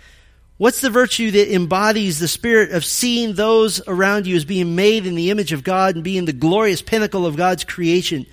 [0.56, 5.04] What's the virtue that embodies the spirit of seeing those around you as being made
[5.06, 8.24] in the image of God and being the glorious pinnacle of God's creation?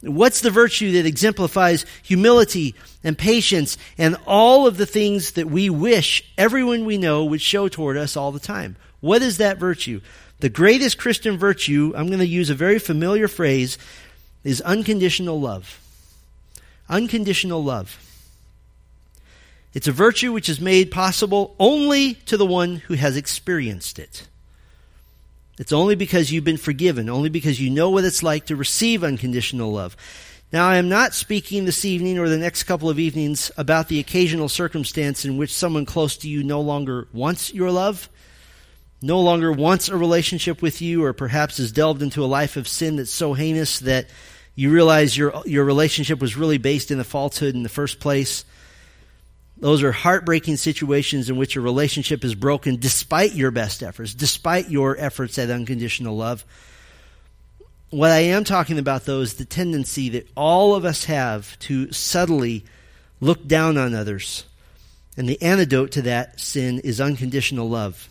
[0.00, 5.70] What's the virtue that exemplifies humility and patience and all of the things that we
[5.70, 8.76] wish everyone we know would show toward us all the time?
[9.00, 10.00] What is that virtue?
[10.38, 13.76] The greatest Christian virtue, I'm going to use a very familiar phrase,
[14.44, 15.80] is unconditional love.
[16.88, 17.98] Unconditional love.
[19.74, 24.28] It's a virtue which is made possible only to the one who has experienced it.
[25.58, 29.02] It's only because you've been forgiven, only because you know what it's like to receive
[29.02, 29.96] unconditional love.
[30.52, 33.98] Now, I am not speaking this evening or the next couple of evenings about the
[34.00, 38.08] occasional circumstance in which someone close to you no longer wants your love,
[39.02, 42.66] no longer wants a relationship with you, or perhaps has delved into a life of
[42.66, 44.08] sin that's so heinous that
[44.54, 48.44] you realize your, your relationship was really based in a falsehood in the first place.
[49.60, 54.70] Those are heartbreaking situations in which a relationship is broken despite your best efforts, despite
[54.70, 56.44] your efforts at unconditional love.
[57.90, 61.90] What I am talking about, though, is the tendency that all of us have to
[61.90, 62.64] subtly
[63.20, 64.44] look down on others.
[65.16, 68.08] And the antidote to that sin is unconditional love.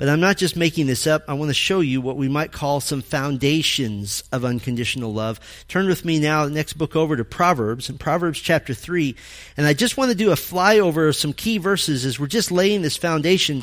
[0.00, 1.24] But I'm not just making this up.
[1.28, 5.38] I want to show you what we might call some foundations of unconditional love.
[5.68, 9.14] Turn with me now, the next book over to Proverbs, in Proverbs chapter 3.
[9.58, 12.50] And I just want to do a flyover of some key verses as we're just
[12.50, 13.62] laying this foundation.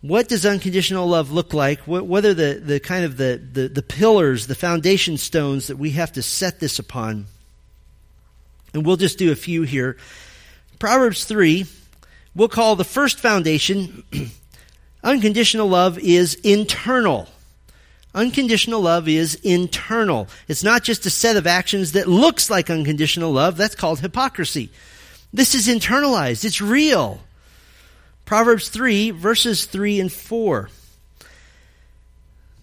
[0.00, 1.86] What does unconditional love look like?
[1.86, 5.76] What, what are the, the kind of the, the, the pillars, the foundation stones that
[5.76, 7.26] we have to set this upon?
[8.74, 9.96] And we'll just do a few here.
[10.80, 11.66] Proverbs 3,
[12.34, 14.04] we'll call the first foundation
[15.02, 17.28] unconditional love is internal.
[18.14, 20.28] Unconditional love is internal.
[20.48, 23.56] It's not just a set of actions that looks like unconditional love.
[23.56, 24.70] That's called hypocrisy.
[25.32, 26.44] This is internalized.
[26.44, 27.20] It's real.
[28.24, 30.68] Proverbs 3, verses 3 and 4.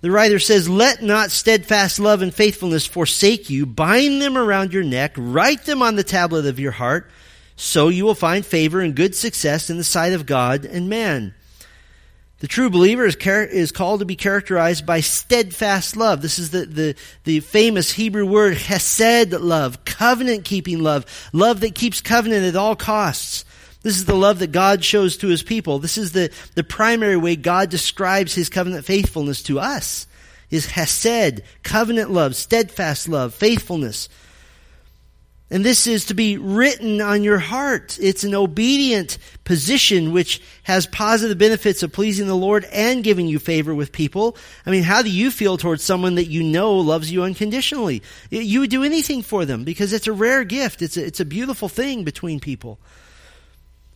[0.02, 3.66] The writer says, Let not steadfast love and faithfulness forsake you.
[3.66, 5.14] Bind them around your neck.
[5.18, 7.10] Write them on the tablet of your heart.
[7.58, 11.34] So you will find favor and good success in the sight of God and man.
[12.40, 16.22] The true believer is, char- is called to be characterized by steadfast love.
[16.22, 21.74] This is the, the, the famous Hebrew word hesed love, covenant keeping love, love that
[21.74, 23.44] keeps covenant at all costs.
[23.82, 25.80] This is the love that God shows to his people.
[25.80, 30.06] This is the, the primary way God describes his covenant faithfulness to us.
[30.52, 34.10] Is hesed, covenant love, steadfast love, faithfulness.
[35.50, 37.98] And this is to be written on your heart.
[38.02, 43.40] It's an obedient position which has positive benefits of pleasing the Lord and giving you
[43.40, 44.36] favor with people.
[44.66, 48.04] I mean, how do you feel towards someone that you know loves you unconditionally?
[48.30, 50.82] You would do anything for them because it's a rare gift.
[50.82, 52.78] It's a, it's a beautiful thing between people.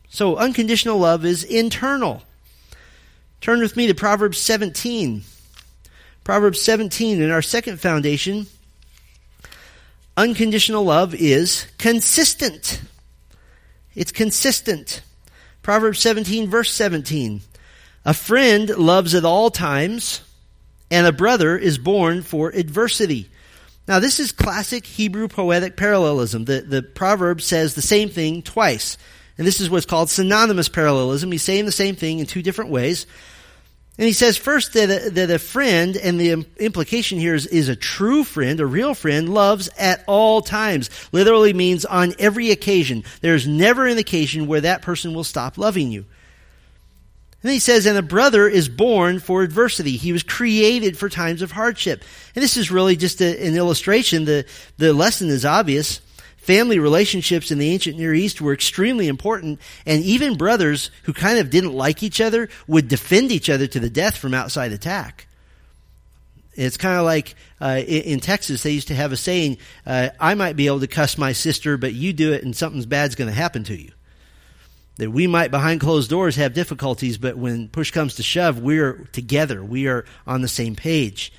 [0.07, 2.23] So unconditional love is internal.
[3.41, 5.23] Turn with me to Proverbs 17.
[6.23, 8.47] Proverbs 17 in our second foundation
[10.17, 12.81] unconditional love is consistent.
[13.95, 15.01] It's consistent.
[15.61, 17.41] Proverbs 17, verse 17.
[18.05, 20.21] A friend loves at all times,
[20.89, 23.29] and a brother is born for adversity.
[23.87, 26.45] Now, this is classic Hebrew poetic parallelism.
[26.45, 28.97] The, the proverb says the same thing twice.
[29.37, 31.31] And this is what's called synonymous parallelism.
[31.31, 33.05] He's saying the same thing in two different ways.
[34.01, 37.69] And he says first that a, that a friend, and the implication here is, is
[37.69, 40.89] a true friend, a real friend, loves at all times.
[41.11, 43.03] Literally means on every occasion.
[43.21, 46.05] There's never an occasion where that person will stop loving you.
[47.43, 49.97] And he says, and a brother is born for adversity.
[49.97, 52.03] He was created for times of hardship.
[52.33, 54.25] And this is really just a, an illustration.
[54.25, 54.47] The,
[54.79, 56.01] the lesson is obvious.
[56.41, 61.37] Family relationships in the ancient Near East were extremely important, and even brothers who kind
[61.37, 65.27] of didn't like each other would defend each other to the death from outside attack.
[66.55, 70.33] It's kind of like uh, in, Texas, they used to have a saying, uh, I
[70.33, 73.29] might be able to cuss my sister, but you do it and something's bad's going
[73.29, 73.91] to happen to you.
[74.97, 79.07] That we might, behind closed doors, have difficulties, but when push comes to shove, we're
[79.11, 79.63] together.
[79.63, 81.31] We are on the same page.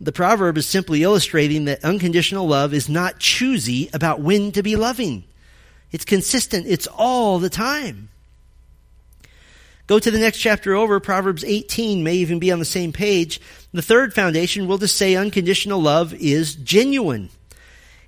[0.00, 4.76] The proverb is simply illustrating that unconditional love is not choosy about when to be
[4.76, 5.24] loving.
[5.90, 6.66] It's consistent.
[6.66, 8.08] It's all the time.
[9.88, 11.00] Go to the next chapter over.
[11.00, 13.40] Proverbs 18 may even be on the same page.
[13.72, 17.30] The third foundation will just say unconditional love is genuine.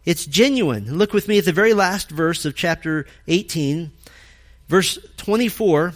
[0.04, 0.98] It's genuine.
[0.98, 3.90] Look with me at the very last verse of chapter 18,
[4.68, 5.94] verse 24.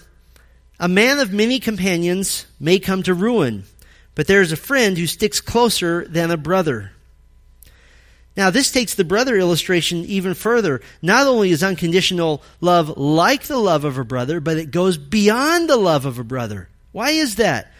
[0.81, 3.65] A man of many companions may come to ruin
[4.15, 6.93] but there is a friend who sticks closer than a brother.
[8.37, 10.81] Now, this takes the brother illustration even further.
[11.01, 15.69] Not only is unconditional love like the love of a brother, but it goes beyond
[15.69, 16.69] the love of a brother.
[16.91, 17.73] Why is that?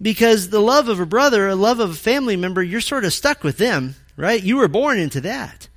[0.00, 3.14] Because the love of a brother, a love of a family member, you're sort of
[3.14, 4.42] stuck with them, right?
[4.42, 5.68] You were born into that.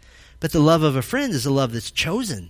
[0.42, 2.50] But the love of a friend is a love that's chosen.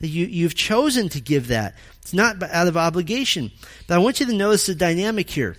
[0.00, 1.74] That you, you've chosen to give that.
[2.02, 3.52] It's not out of obligation.
[3.86, 5.56] But I want you to notice the dynamic here.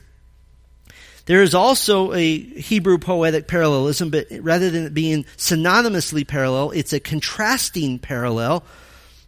[1.28, 6.94] There is also a Hebrew poetic parallelism, but rather than it being synonymously parallel, it's
[6.94, 8.64] a contrasting parallel.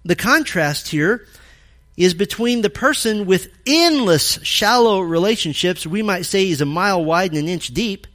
[0.05, 1.27] The contrast here
[1.97, 7.31] is between the person with endless shallow relationships, we might say he's a mile wide
[7.31, 8.07] and an inch deep,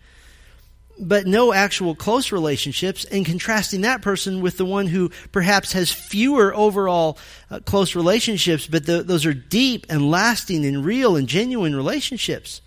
[0.98, 5.92] but no actual close relationships, and contrasting that person with the one who perhaps has
[5.92, 7.18] fewer overall
[7.50, 12.62] uh, close relationships, but the, those are deep and lasting and real and genuine relationships.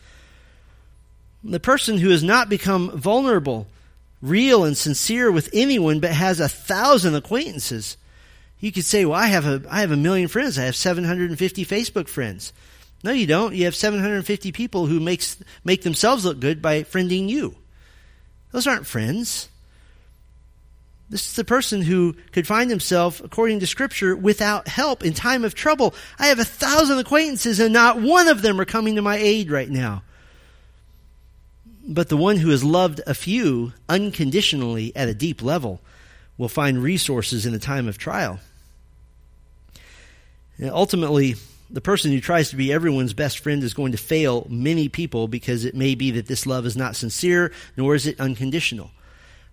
[1.43, 3.67] The person who has not become vulnerable,
[4.21, 7.97] real, and sincere with anyone, but has a thousand acquaintances.
[8.59, 10.57] You could say, well, I have a, I have a million friends.
[10.57, 12.53] I have 750 Facebook friends.
[13.03, 13.53] No, you don't.
[13.53, 17.55] You have 750 people who makes, make themselves look good by friending you.
[18.51, 19.49] Those aren't friends.
[21.09, 25.45] This is the person who could find himself, according to Scripture, without help in time
[25.45, 25.93] of trouble.
[26.19, 29.49] I have a thousand acquaintances, and not one of them are coming to my aid
[29.49, 30.03] right now.
[31.87, 35.79] But the one who has loved a few unconditionally at a deep level
[36.37, 38.39] will find resources in a time of trial.
[40.61, 41.35] Ultimately,
[41.69, 45.27] the person who tries to be everyone's best friend is going to fail many people
[45.27, 48.91] because it may be that this love is not sincere, nor is it unconditional.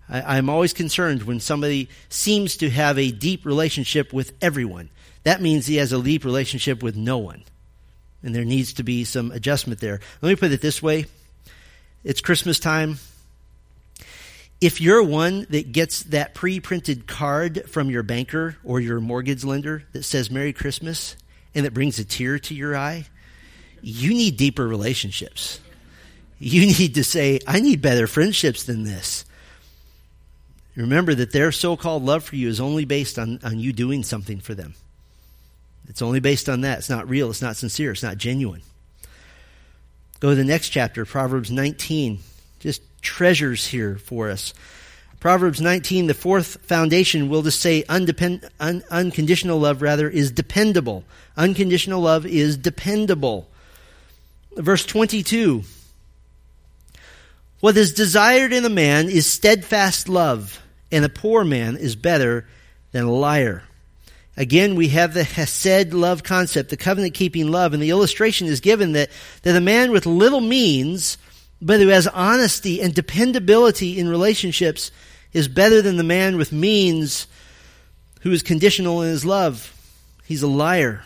[0.09, 4.91] I, am always concerned when somebody seems to have a deep relationship with everyone.
[5.23, 7.45] That means he has a deep relationship with no one.
[8.23, 10.01] And there needs to be some adjustment there.
[10.21, 11.07] Let me put it this way
[12.05, 12.99] it's Christmas time.
[14.61, 19.45] If you're one that gets that pre printed card from your banker or your mortgage
[19.45, 21.17] lender that says Merry Christmas
[21.55, 23.07] and that brings a tear to your eye,
[23.83, 25.61] you need deeper relationships.
[26.39, 29.25] You need to say, I need better friendships than this.
[30.77, 34.03] Remember that their so called love for you is only based on, on you doing
[34.03, 34.75] something for them.
[35.89, 36.79] It's only based on that.
[36.79, 37.31] It's not real.
[37.31, 37.93] It's not sincere.
[37.93, 38.63] It's not genuine.
[40.25, 42.19] Go to the next chapter, Proverbs 19.
[42.59, 44.55] Just treasures here for us.
[45.21, 51.05] Proverbs 19, the fourth foundation, we'll just say undepend, un, unconditional love, rather, is dependable.
[51.37, 53.51] Unconditional love is dependable.
[54.57, 55.65] Verse 22
[57.61, 60.59] What is desired in a man is steadfast love,
[60.91, 62.47] and a poor man is better
[62.93, 63.65] than a liar.
[64.37, 68.61] Again, we have the Hesed love concept, the covenant keeping love, and the illustration is
[68.61, 69.11] given that,
[69.43, 71.19] that a man with little means,
[71.63, 74.91] but who has honesty and dependability in relationships,
[75.33, 77.29] is better than the man with means
[78.23, 79.73] who is conditional in his love.
[80.25, 81.05] He's a liar.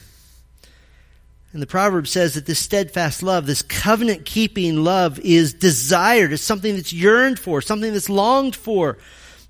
[1.52, 6.32] And the proverb says that this steadfast love, this covenant keeping love, is desired.
[6.32, 8.96] It's something that's yearned for, something that's longed for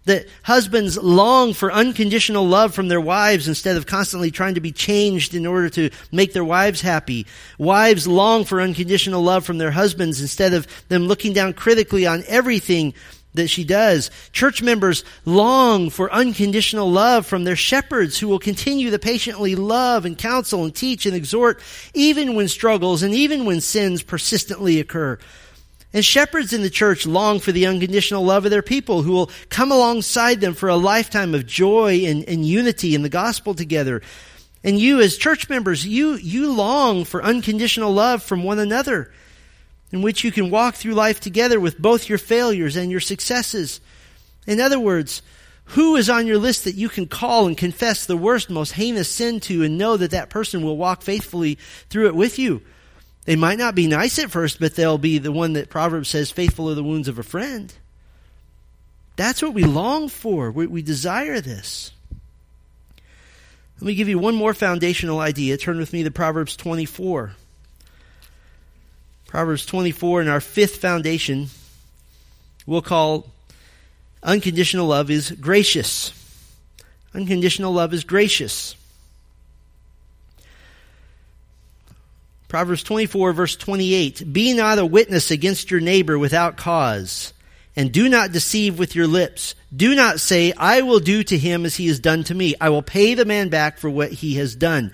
[0.08, 4.72] that husbands long for unconditional love from their wives instead of constantly trying to be
[4.72, 7.26] changed in order to make their wives happy.
[7.58, 12.24] Wives long for unconditional love from their husbands instead of them looking down critically on
[12.26, 12.94] everything
[13.34, 14.10] that she does.
[14.32, 20.06] Church members long for unconditional love from their shepherds who will continue to patiently love
[20.06, 21.60] and counsel and teach and exhort
[21.92, 25.18] even when struggles and even when sins persistently occur.
[25.92, 29.30] And shepherds in the church long for the unconditional love of their people who will
[29.48, 34.02] come alongside them for a lifetime of joy and, and unity in the gospel together.
[34.62, 39.10] And you as church members, you, you long for unconditional love from one another
[39.90, 43.80] in which you can walk through life together with both your failures and your successes.
[44.46, 45.22] In other words,
[45.72, 49.08] who is on your list that you can call and confess the worst, most heinous
[49.08, 51.58] sin to and know that that person will walk faithfully
[51.88, 52.62] through it with you?
[53.28, 56.30] They might not be nice at first, but they'll be the one that Proverbs says,
[56.30, 57.70] faithful are the wounds of a friend.
[59.16, 60.50] That's what we long for.
[60.50, 61.92] We, we desire this.
[63.74, 65.58] Let me give you one more foundational idea.
[65.58, 67.32] Turn with me to Proverbs 24.
[69.26, 71.48] Proverbs 24, and our fifth foundation
[72.64, 73.26] we'll call
[74.22, 76.14] unconditional love is gracious.
[77.12, 78.74] Unconditional love is gracious.
[82.48, 87.34] Proverbs 24, verse 28 Be not a witness against your neighbor without cause,
[87.76, 89.54] and do not deceive with your lips.
[89.74, 92.54] Do not say, I will do to him as he has done to me.
[92.58, 94.92] I will pay the man back for what he has done.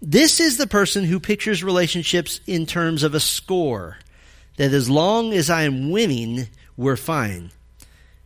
[0.00, 3.98] This is the person who pictures relationships in terms of a score.
[4.56, 7.50] That as long as I am winning, we're fine.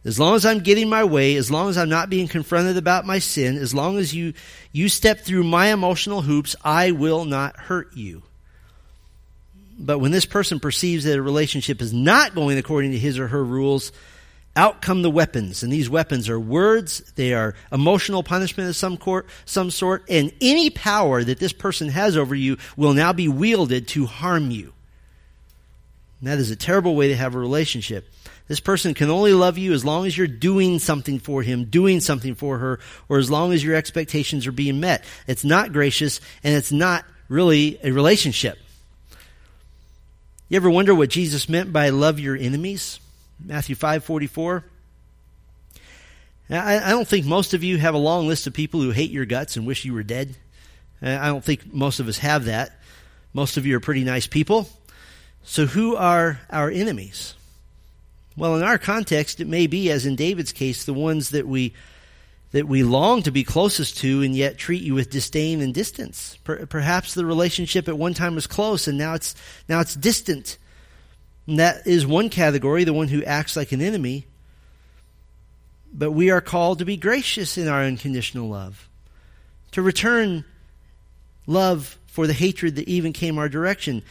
[0.05, 3.07] As long as I'm getting my way, as long as I'm not being confronted about
[3.07, 4.35] my sin, as long as you,
[4.73, 8.23] you step through my emotional hoops, I will not hurt you.
[9.79, 13.29] But when this person perceives that a relationship is not going according to his or
[13.29, 13.93] her rules,
[14.57, 15.63] out come the weapons.
[15.63, 20.33] And these weapons are words, they are emotional punishment of some, court, some sort, and
[20.41, 24.73] any power that this person has over you will now be wielded to harm you.
[26.21, 28.13] And that is a terrible way to have a relationship.
[28.49, 32.01] This person can only love you as long as you're doing something for him, doing
[32.01, 35.05] something for her, or as long as your expectations are being met.
[35.29, 38.59] It's not gracious, and it's not really a relationship.
[40.49, 43.01] You ever wonder what Jesus meant by love your enemies?
[43.39, 44.63] Matthew 5:44.
[46.51, 49.11] I, I don't think most of you have a long list of people who hate
[49.11, 50.37] your guts and wish you were dead.
[51.03, 52.73] Uh, I don't think most of us have that.
[53.35, 54.71] Most of you are pretty nice people.
[55.45, 57.35] So who are our enemies?
[58.35, 61.75] Well, in our context, it may be, as in David's case, the ones that we
[62.53, 66.39] that we long to be closest to and yet treat you with disdain and distance.
[66.45, 69.35] Per- perhaps the relationship at one time was close and now it's
[69.69, 70.57] now it's distant.
[71.47, 74.27] And that is one category, the one who acts like an enemy.
[75.93, 78.89] But we are called to be gracious in our unconditional love,
[79.73, 80.45] to return
[81.47, 84.03] love for the hatred that even came our direction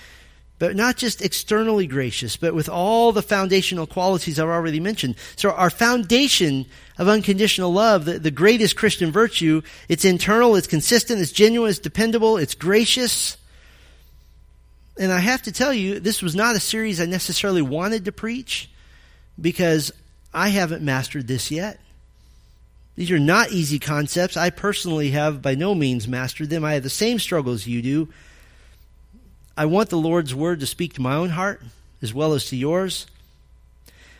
[0.59, 5.15] but not just externally gracious, but with all the foundational qualities I've already mentioned.
[5.35, 6.65] So our foundation
[6.97, 11.79] of unconditional love, the, the greatest Christian virtue, it's internal, it's consistent, it's genuine, it's
[11.79, 13.37] dependable, it's gracious.
[14.99, 18.11] And I have to tell you, this was not a series I necessarily wanted to
[18.11, 18.69] preach
[19.39, 19.91] because
[20.33, 21.79] I haven't mastered this yet.
[22.95, 24.35] These are not easy concepts.
[24.35, 26.65] I personally have by no means mastered them.
[26.65, 28.09] I have the same struggles you do.
[29.57, 31.61] I want the Lord's word to speak to my own heart
[32.01, 33.07] as well as to yours.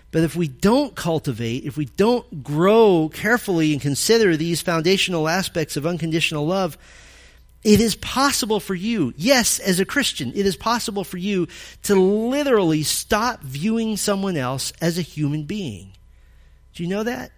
[0.10, 5.78] But if we don't cultivate, if we don't grow carefully and consider these foundational aspects
[5.78, 6.78] of unconditional love,
[7.68, 11.50] It is possible for you, yes, as a Christian, it is possible for you
[11.84, 15.92] to literally stop viewing someone else as a human being.
[16.74, 17.32] Do you know that?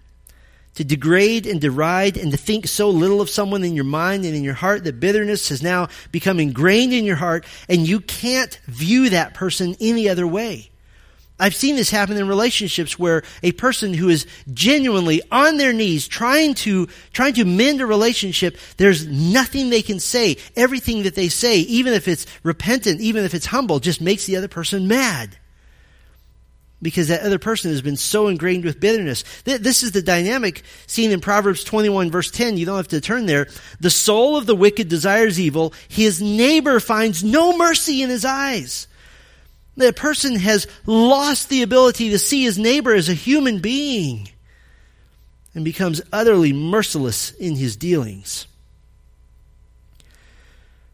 [0.79, 4.33] To degrade and deride and to think so little of someone in your mind and
[4.33, 8.57] in your heart that bitterness has now become ingrained in your heart and you can't
[8.65, 10.69] view that person any other way.
[11.37, 16.07] I've seen this happen in relationships where a person who is genuinely on their knees
[16.07, 20.37] trying to, trying to mend a relationship, there's nothing they can say.
[20.55, 24.37] Everything that they say, even if it's repentant, even if it's humble, just makes the
[24.37, 25.37] other person mad.
[26.81, 29.25] Because that other person has been so ingrained with bitterness.
[29.43, 32.57] This is the dynamic seen in Proverbs 21 verse 10.
[32.57, 33.47] You don't have to turn there.
[33.81, 35.73] The soul of the wicked desires evil.
[35.89, 38.87] His neighbor finds no mercy in his eyes.
[39.75, 44.29] The person has lost the ability to see his neighbor as a human being
[45.55, 48.45] and becomes utterly merciless in his dealings.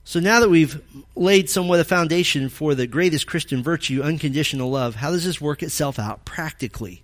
[0.05, 0.81] So now that we've
[1.15, 5.61] laid somewhat a foundation for the greatest Christian virtue, unconditional love, how does this work
[5.61, 7.03] itself out practically?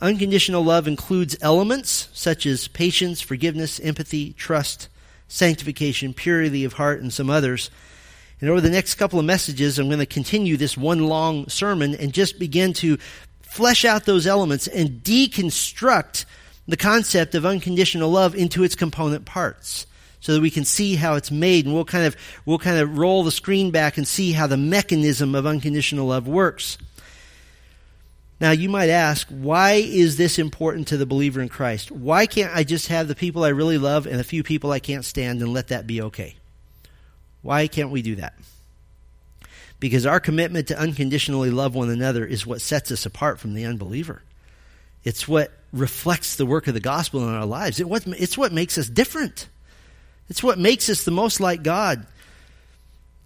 [0.00, 4.88] Unconditional love includes elements such as patience, forgiveness, empathy, trust,
[5.28, 7.68] sanctification, purity of heart, and some others
[8.40, 11.94] and over the next couple of messages, I'm going to continue this one long sermon
[11.94, 12.96] and just begin to
[13.42, 16.24] flesh out those elements and deconstruct
[16.66, 19.86] the concept of unconditional love into its component parts
[20.20, 22.98] so that we can see how it's made and we'll kind of we'll kind of
[22.98, 26.78] roll the screen back and see how the mechanism of unconditional love works.
[28.40, 31.90] Now you might ask, why is this important to the believer in Christ?
[31.90, 34.78] Why can't I just have the people I really love and a few people I
[34.78, 36.36] can't stand and let that be okay?
[37.42, 38.34] Why can't we do that?
[39.78, 43.64] Because our commitment to unconditionally love one another is what sets us apart from the
[43.64, 44.22] unbeliever.
[45.04, 47.80] It's what reflects the work of the gospel in our lives.
[47.80, 49.48] it's what makes us different.
[50.30, 52.06] It's what makes us the most like God.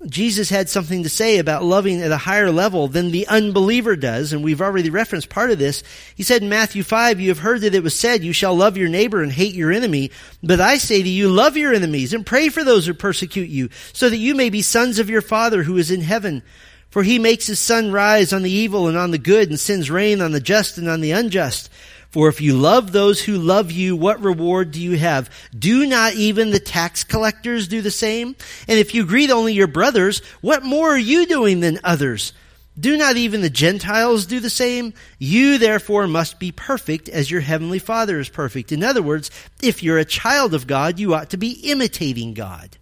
[0.07, 4.33] Jesus had something to say about loving at a higher level than the unbeliever does,
[4.33, 5.83] and we've already referenced part of this.
[6.15, 8.77] He said in Matthew 5, You have heard that it was said, You shall love
[8.77, 10.11] your neighbor and hate your enemy.
[10.43, 13.71] But I say to you, love your enemies and pray for those who persecute you,
[13.93, 16.43] so that you may be sons of your Father who is in heaven.
[16.91, 19.91] For he makes his sun rise on the evil and on the good, and sends
[19.91, 21.71] rain on the just and on the unjust.
[22.15, 25.29] For if you love those who love you, what reward do you have?
[25.53, 28.37] Do not even the tax collectors do the same?
[28.69, 32.33] And if you greet only your brothers, what more are you doing than others?
[32.79, 34.95] Do not even the Gentiles do the same?
[35.19, 38.71] You therefore must be perfect as your heavenly Father is perfect.
[38.71, 42.77] In other words, if you're a child of God, you ought to be imitating God.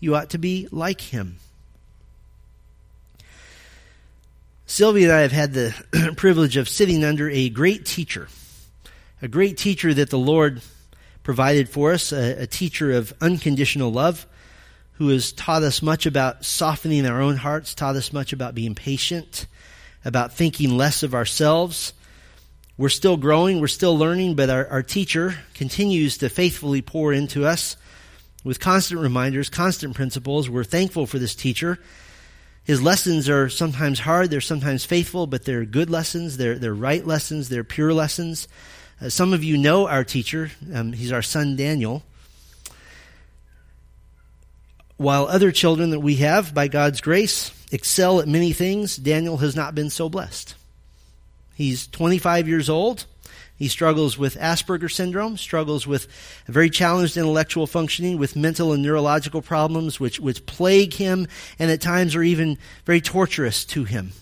[0.00, 1.36] You ought to be like Him.
[4.64, 8.28] Sylvia and I have had the privilege of sitting under a great teacher
[9.26, 10.62] a great teacher that the Lord
[11.24, 14.24] provided for us, a, a teacher of unconditional love,
[14.92, 18.76] who has taught us much about softening our own hearts, taught us much about being
[18.76, 19.48] patient,
[20.04, 21.92] about thinking less of ourselves.
[22.78, 27.44] We're still growing, we're still learning, but our, our teacher continues to faithfully pour into
[27.44, 27.76] us
[28.44, 30.48] with constant reminders, constant principles.
[30.48, 31.80] We're thankful for this teacher.
[32.62, 37.04] His lessons are sometimes hard, they're sometimes faithful, but they're good lessons, they're, they're right
[37.04, 38.46] lessons, they're pure lessons.
[39.00, 40.50] Uh, some of you know our teacher.
[40.72, 42.02] Um, he's our son Daniel.
[44.96, 49.54] While other children that we have, by God's grace, excel at many things, Daniel has
[49.54, 50.54] not been so blessed.
[51.54, 53.04] He's 25 years old.
[53.58, 56.08] He struggles with Asperger syndrome, struggles with
[56.46, 61.26] very challenged intellectual functioning, with mental and neurological problems which, which plague him
[61.58, 64.12] and at times are even very torturous to him.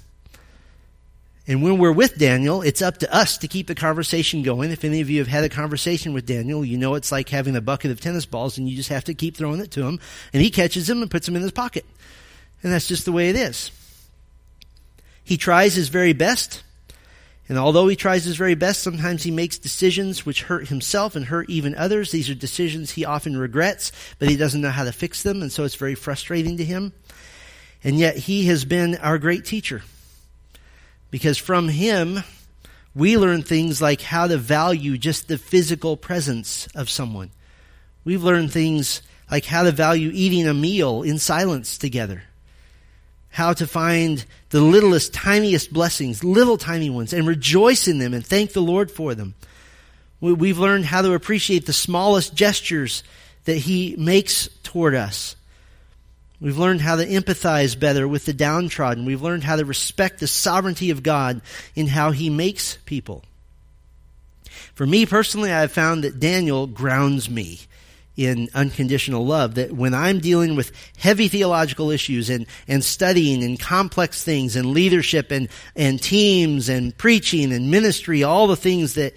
[1.47, 4.71] And when we're with Daniel, it's up to us to keep the conversation going.
[4.71, 7.55] If any of you have had a conversation with Daniel, you know it's like having
[7.55, 10.01] a bucket of tennis balls and you just have to keep throwing it to him
[10.33, 11.85] and he catches them and puts them in his pocket.
[12.63, 13.71] And that's just the way it is.
[15.23, 16.63] He tries his very best.
[17.47, 21.27] And although he tries his very best, sometimes he makes decisions which hurt himself and
[21.27, 22.11] hurt even others.
[22.11, 25.43] These are decisions he often regrets, but he doesn't know how to fix them.
[25.43, 26.95] And so it's very frustrating to him.
[27.83, 29.83] And yet he has been our great teacher.
[31.15, 32.25] Because from him,
[32.93, 37.31] we learn things like how to value just the physical presence of someone.
[38.05, 39.01] We've learned things
[39.31, 42.25] like how to value eating a meal in silence together.
[43.29, 48.27] How to find the littlest, tiniest blessings, little tiny ones, and rejoice in them and
[48.27, 49.37] thank the Lord for them.
[50.21, 53.05] We've learned how to appreciate the smallest gestures
[53.45, 55.37] that He makes toward us.
[56.41, 59.05] We've learned how to empathize better with the downtrodden.
[59.05, 61.41] We've learned how to respect the sovereignty of God
[61.74, 63.24] in how He makes people.
[64.74, 67.61] For me personally, I have found that Daniel grounds me
[68.16, 69.55] in unconditional love.
[69.55, 74.72] That when I'm dealing with heavy theological issues and, and studying and complex things and
[74.72, 79.16] leadership and, and teams and preaching and ministry, all the things that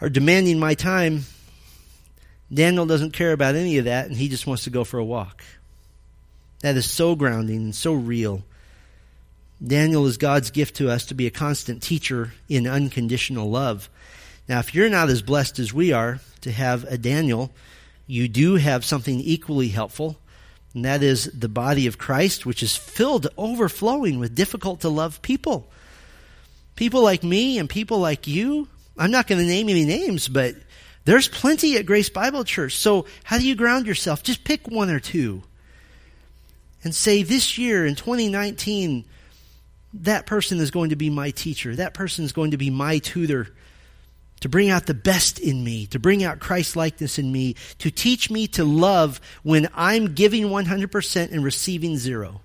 [0.00, 1.24] are demanding my time,
[2.52, 5.04] Daniel doesn't care about any of that and he just wants to go for a
[5.04, 5.42] walk.
[6.60, 8.44] That is so grounding and so real.
[9.64, 13.90] Daniel is God's gift to us to be a constant teacher in unconditional love.
[14.48, 17.50] Now, if you're not as blessed as we are to have a Daniel,
[18.06, 20.18] you do have something equally helpful,
[20.74, 24.88] and that is the body of Christ, which is filled to overflowing with difficult to
[24.88, 25.70] love people.
[26.74, 28.66] People like me and people like you.
[28.96, 30.54] I'm not going to name any names, but
[31.04, 32.76] there's plenty at Grace Bible Church.
[32.76, 34.22] So, how do you ground yourself?
[34.22, 35.42] Just pick one or two
[36.82, 39.04] and say, This year in 2019,
[39.92, 41.74] that person is going to be my teacher.
[41.74, 43.48] That person is going to be my tutor
[44.40, 47.90] to bring out the best in me, to bring out Christ likeness in me, to
[47.90, 52.40] teach me to love when I'm giving 100% and receiving zero,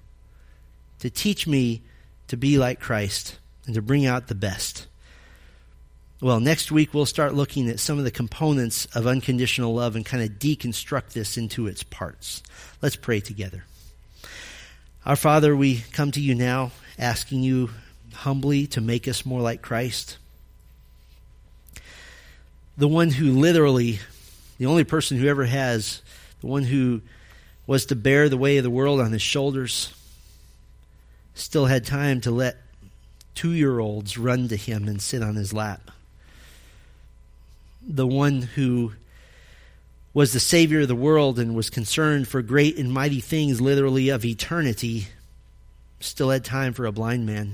[1.00, 1.84] to teach me
[2.28, 4.88] to be like Christ and to bring out the best.
[6.22, 10.06] Well, next week we'll start looking at some of the components of unconditional love and
[10.06, 12.42] kind of deconstruct this into its parts.
[12.82, 13.66] Let's pray together.
[15.06, 17.70] Our Father, we come to you now asking you
[18.12, 20.18] humbly to make us more like Christ.
[22.76, 24.00] The one who literally,
[24.58, 26.02] the only person who ever has,
[26.42, 27.02] the one who
[27.68, 29.94] was to bear the weight of the world on his shoulders,
[31.36, 32.58] still had time to let
[33.36, 35.92] two year olds run to him and sit on his lap.
[37.88, 38.94] The one who
[40.16, 44.08] was the Savior of the world and was concerned for great and mighty things, literally
[44.08, 45.08] of eternity,
[46.00, 47.54] still had time for a blind man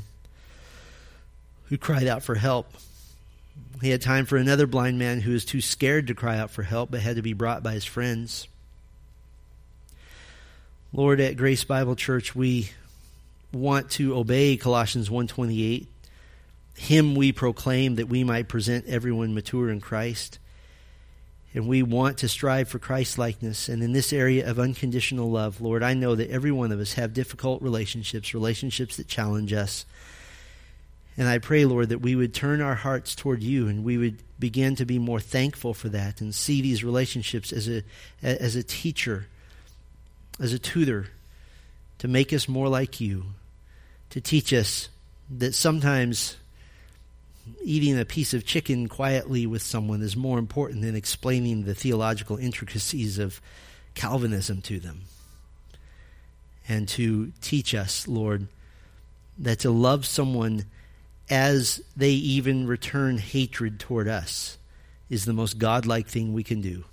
[1.65, 2.71] who cried out for help.
[3.81, 6.61] He had time for another blind man who was too scared to cry out for
[6.61, 8.47] help but had to be brought by his friends.
[10.93, 12.69] Lord, at Grace Bible Church, we
[13.51, 15.87] want to obey Colossians 1:28.
[16.75, 20.37] Him we proclaim that we might present everyone mature in Christ.
[21.53, 23.67] And we want to strive for Christ likeness.
[23.67, 26.93] And in this area of unconditional love, Lord, I know that every one of us
[26.93, 29.85] have difficult relationships, relationships that challenge us.
[31.17, 34.23] And I pray, Lord, that we would turn our hearts toward you and we would
[34.39, 37.83] begin to be more thankful for that and see these relationships as a,
[38.23, 39.27] as a teacher,
[40.39, 41.07] as a tutor,
[41.99, 43.25] to make us more like you,
[44.09, 44.87] to teach us
[45.29, 46.37] that sometimes
[47.63, 52.37] eating a piece of chicken quietly with someone is more important than explaining the theological
[52.37, 53.41] intricacies of
[53.95, 55.01] Calvinism to them.
[56.67, 58.47] And to teach us, Lord,
[59.37, 60.65] that to love someone
[61.29, 64.57] as they even return hatred toward us
[65.09, 66.83] is the most godlike thing we can do.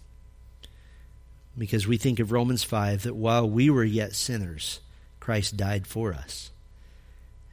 [1.57, 4.80] Because we think of Romans 5 that while we were yet sinners,
[5.18, 6.51] Christ died for us.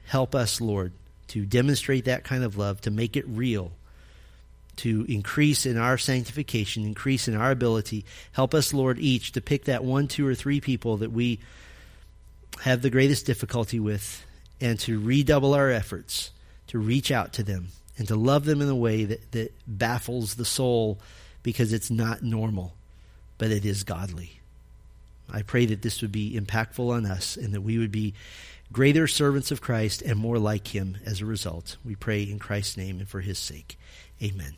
[0.05, 0.93] Help us, Lord,
[1.29, 3.71] to demonstrate that kind of love, to make it real,
[4.77, 8.05] to increase in our sanctification, increase in our ability.
[8.33, 11.39] Help us, Lord, each to pick that one, two, or three people that we
[12.61, 14.25] have the greatest difficulty with
[14.61, 16.31] and to redouble our efforts
[16.67, 17.67] to reach out to them
[17.97, 20.99] and to love them in a way that, that baffles the soul
[21.43, 22.73] because it's not normal,
[23.37, 24.39] but it is godly.
[25.31, 28.13] I pray that this would be impactful on us and that we would be
[28.75, 31.77] greater servants of Christ and more like him as a result.
[31.85, 33.79] We pray in Christ's name and for his sake.
[34.21, 34.55] Amen.